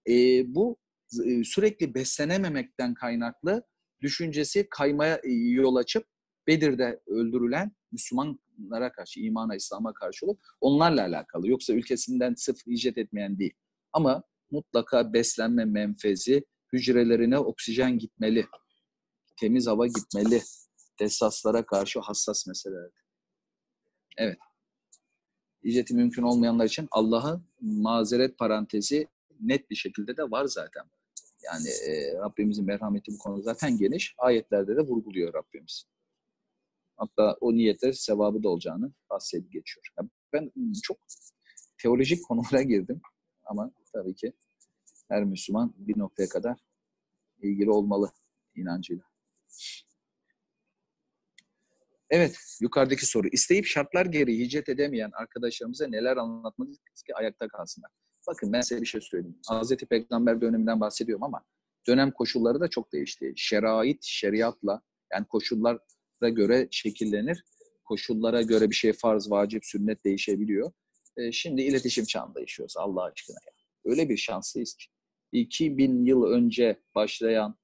[0.08, 0.14] e,
[0.54, 0.76] bu
[1.24, 3.62] e, sürekli beslenememekten kaynaklı
[4.00, 6.06] düşüncesi kaymaya e, yol açıp
[6.46, 11.48] Bedir'de öldürülen Müslümanlara karşı, imana, İslam'a karşı olup onlarla alakalı.
[11.48, 13.54] Yoksa ülkesinden sıfır hicret etmeyen değil.
[13.92, 18.46] Ama mutlaka beslenme menfezi, hücrelerine oksijen gitmeli.
[19.40, 20.42] Temiz hava gitmeli.
[20.98, 22.90] Tesaslara karşı hassas meseleler.
[24.18, 24.38] Evet.
[25.64, 29.08] Hicreti mümkün olmayanlar için Allah'ın mazeret parantezi
[29.40, 30.84] net bir şekilde de var zaten.
[31.42, 34.14] Yani e, Rabbimizin merhameti bu konu zaten geniş.
[34.18, 35.84] Ayetlerde de vurguluyor Rabbimiz.
[36.96, 39.86] Hatta o niyette sevabı da olacağını bahsedip geçiyor.
[39.98, 40.52] Yani ben
[40.82, 40.98] çok
[41.82, 43.00] teolojik konulara girdim
[43.44, 44.32] ama tabii ki
[45.08, 46.58] her Müslüman bir noktaya kadar
[47.42, 48.12] ilgili olmalı
[48.54, 49.04] inancıyla.
[52.10, 53.28] Evet, yukarıdaki soru.
[53.32, 57.90] İsteyip şartlar gereği hicret edemeyen arkadaşlarımıza neler anlatmalıyız ki ayakta kalsınlar?
[58.26, 59.38] Bakın ben size bir şey söyleyeyim.
[59.48, 61.44] Hazreti Peygamber döneminden bahsediyorum ama
[61.86, 63.32] dönem koşulları da çok değişti.
[63.36, 64.82] Şerait, şeriatla
[65.12, 67.44] yani koşullara göre şekillenir.
[67.84, 70.72] Koşullara göre bir şey farz, vacip, sünnet değişebiliyor.
[71.16, 73.36] E, şimdi iletişim çağında yaşıyoruz Allah aşkına.
[73.46, 73.52] Ya.
[73.92, 74.86] Öyle bir şanslıyız ki.
[75.32, 77.58] 2000 yıl önce başlayan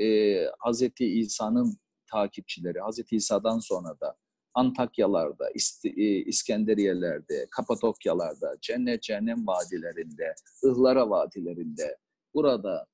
[0.00, 1.78] e, Hazreti İsa'nın
[2.12, 4.16] takipçileri, Hazreti İsa'dan sonra da
[4.54, 5.50] Antakyalarda,
[5.84, 10.34] e, İskenderiye'lerde, Kapadokyalarda, cennet cehennem vadilerinde,
[10.64, 11.96] ıhlara vadilerinde,
[12.34, 12.86] burada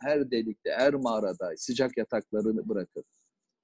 [0.00, 3.06] her delikte, her mağarada sıcak yataklarını bırakıp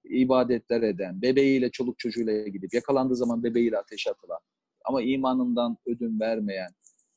[0.04, 4.38] ibadetler eden, bebeğiyle, çoluk çocuğuyla gidip yakalandığı zaman bebeğiyle ateş atılan
[4.84, 6.70] ama imanından ödün vermeyen,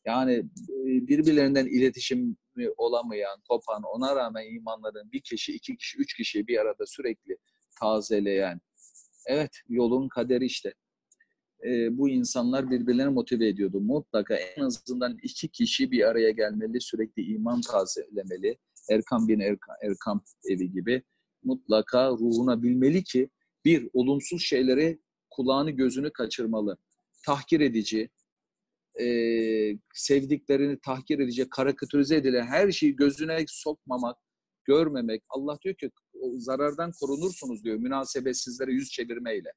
[0.05, 2.37] yani e, birbirlerinden iletişim
[2.77, 7.37] olamayan, kopan, ona rağmen imanların bir kişi, iki kişi, üç kişi bir arada sürekli
[7.79, 8.61] tazeleyen,
[9.25, 10.73] Evet, yolun kaderi işte.
[11.65, 13.81] E, bu insanlar birbirlerini motive ediyordu.
[13.81, 18.57] Mutlaka en azından iki kişi bir araya gelmeli, sürekli iman tazelemeli.
[18.89, 21.03] Erkam bin Erkam, Erkam evi gibi.
[21.43, 23.29] Mutlaka ruhuna bilmeli ki
[23.65, 24.99] bir, olumsuz şeyleri
[25.29, 26.77] kulağını gözünü kaçırmalı.
[27.25, 28.09] Tahkir edici,
[28.99, 29.07] e,
[29.93, 34.17] sevdiklerini tahkir edici, karikatürize edilen her şeyi gözüne sokmamak,
[34.65, 35.23] görmemek.
[35.29, 35.91] Allah diyor ki
[36.37, 39.53] zarardan korunursunuz diyor münasebetsizlere yüz çevirmeyle.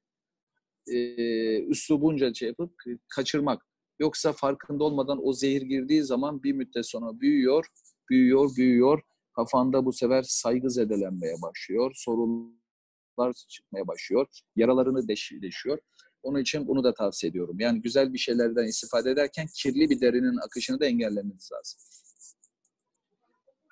[0.92, 2.74] Ee, üslubunca şey yapıp
[3.08, 3.62] kaçırmak.
[3.98, 7.66] Yoksa farkında olmadan o zehir girdiği zaman bir müddet sonra büyüyor,
[8.10, 9.02] büyüyor, büyüyor.
[9.36, 11.92] Kafanda bu sefer saygı zedelenmeye başlıyor.
[11.94, 14.26] Sorunlar çıkmaya başlıyor.
[14.56, 15.78] Yaralarını deşiyor.
[16.22, 17.60] Onun için bunu da tavsiye ediyorum.
[17.60, 21.80] Yani güzel bir şeylerden istifade ederken kirli bir derinin akışını da engellemeniz lazım.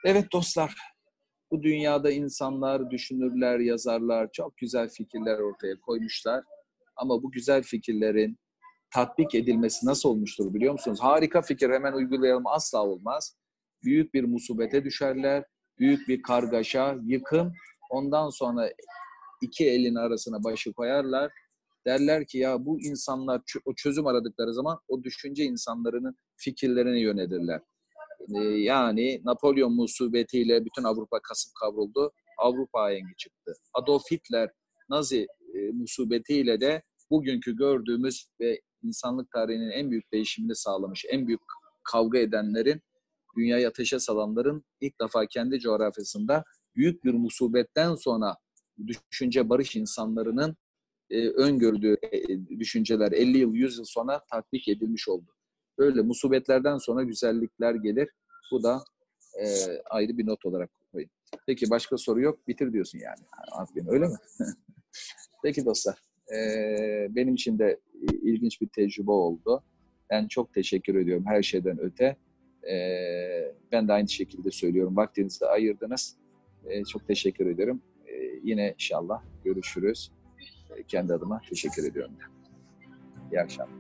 [0.04, 0.74] Evet dostlar,
[1.54, 6.44] bu dünyada insanlar, düşünürler, yazarlar çok güzel fikirler ortaya koymuşlar.
[6.96, 8.38] Ama bu güzel fikirlerin
[8.94, 10.98] tatbik edilmesi nasıl olmuştur biliyor musunuz?
[11.02, 13.36] Harika fikir hemen uygulayalım asla olmaz.
[13.84, 15.44] Büyük bir musibete düşerler,
[15.78, 17.52] büyük bir kargaşa, yıkım.
[17.90, 18.70] Ondan sonra
[19.42, 21.32] iki elin arasına başı koyarlar.
[21.86, 27.60] Derler ki ya bu insanlar o çözüm aradıkları zaman o düşünce insanlarının fikirlerine yönelirler.
[28.36, 32.12] Ee, yani Napolyon musibetiyle bütün Avrupa kasıp kavruldu.
[32.38, 33.52] Avrupa ahengi çıktı.
[33.74, 34.50] Adolf Hitler
[34.88, 41.40] Nazi e, musibetiyle de bugünkü gördüğümüz ve insanlık tarihinin en büyük değişimini sağlamış, en büyük
[41.82, 42.80] kavga edenlerin,
[43.36, 46.44] dünyayı ateşe salanların ilk defa kendi coğrafyasında
[46.76, 48.36] büyük bir musibetten sonra
[48.86, 50.56] düşünce barış insanlarının
[51.10, 52.20] e, öngördüğü e,
[52.58, 55.34] düşünceler 50 yıl, 100 yıl sonra tatbik edilmiş oldu.
[55.78, 58.08] Böyle musibetlerden sonra güzellikler gelir.
[58.52, 58.84] Bu da
[59.40, 59.46] e,
[59.90, 61.10] ayrı bir not olarak koyayım.
[61.46, 62.48] Peki başka soru yok.
[62.48, 63.26] Bitir diyorsun yani.
[63.52, 64.16] Azgın öyle mi?
[65.42, 65.98] Peki dostlar.
[66.34, 66.38] E,
[67.10, 67.80] benim için de
[68.22, 69.62] ilginç bir tecrübe oldu.
[70.10, 72.16] Ben çok teşekkür ediyorum her şeyden öte.
[72.70, 72.76] E,
[73.72, 74.96] ben de aynı şekilde söylüyorum.
[74.96, 76.16] Vaktinizi ayırdınız.
[76.66, 77.82] E, çok teşekkür ediyorum.
[78.06, 78.12] E,
[78.42, 80.12] yine inşallah görüşürüz.
[80.76, 82.14] E, kendi adıma teşekkür ediyorum.
[83.32, 83.74] İyi akşamlar.